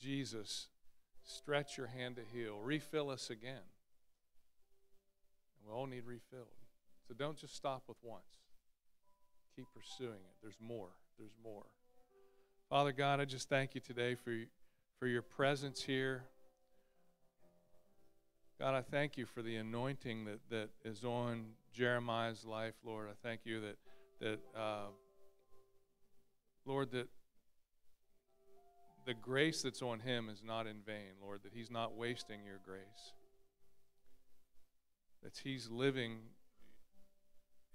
[0.00, 0.68] Jesus,
[1.24, 3.62] Stretch your hand to heal, refill us again.
[5.56, 6.48] And we all need refilled.
[7.06, 8.40] So don't just stop with once,
[9.54, 10.36] keep pursuing it.
[10.42, 10.88] There's more.
[11.18, 11.64] There's more.
[12.68, 14.34] Father God, I just thank you today for,
[14.98, 16.24] for your presence here.
[18.58, 23.08] God, I thank you for the anointing that, that is on Jeremiah's life, Lord.
[23.10, 23.76] I thank you that,
[24.20, 24.88] that uh,
[26.64, 27.08] Lord, that
[29.04, 32.60] the grace that's on him is not in vain, Lord, that he's not wasting your
[32.64, 33.12] grace.
[35.22, 36.18] That he's living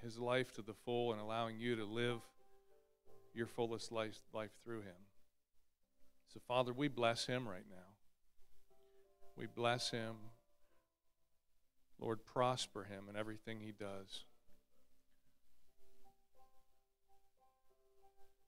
[0.01, 2.19] his life to the full and allowing you to live
[3.33, 4.95] your fullest life, life through him.
[6.33, 7.87] So, Father, we bless him right now.
[9.35, 10.15] We bless him.
[11.99, 14.25] Lord, prosper him in everything he does.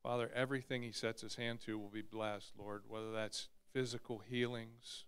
[0.03, 5.05] Father, everything he sets his hand to will be blessed, Lord, whether that's physical healings,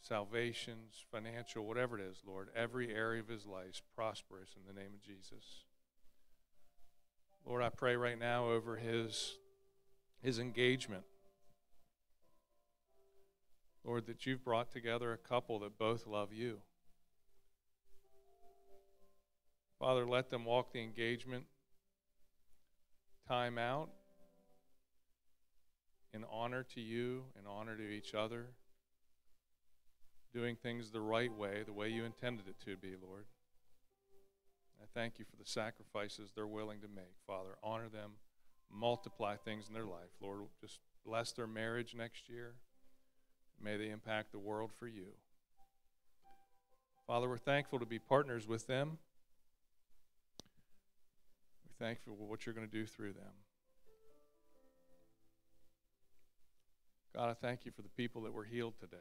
[0.00, 2.48] salvations, financial, whatever it is, Lord.
[2.56, 5.64] Every area of his life is prosperous in the name of Jesus.
[7.44, 9.36] Lord, I pray right now over his,
[10.22, 11.04] his engagement.
[13.84, 16.58] Lord, that you've brought together a couple that both love you.
[19.78, 21.44] Father, let them walk the engagement
[23.28, 23.90] time out
[26.12, 28.46] in honor to you, in honor to each other,
[30.32, 33.24] doing things the right way, the way you intended it to be, Lord.
[34.80, 37.56] I thank you for the sacrifices they're willing to make, Father.
[37.62, 38.12] Honor them,
[38.72, 40.42] multiply things in their life, Lord.
[40.60, 42.54] Just bless their marriage next year.
[43.62, 45.06] May they impact the world for you.
[47.06, 48.98] Father, we're thankful to be partners with them.
[51.64, 53.32] We're thankful for what you're going to do through them.
[57.18, 58.96] God, I thank you for the people that were healed today.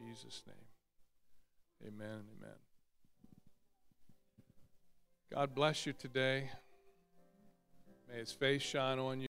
[0.00, 1.92] In Jesus' name.
[1.92, 2.54] Amen amen.
[5.30, 6.48] God bless you today.
[8.10, 9.26] May his face shine on you.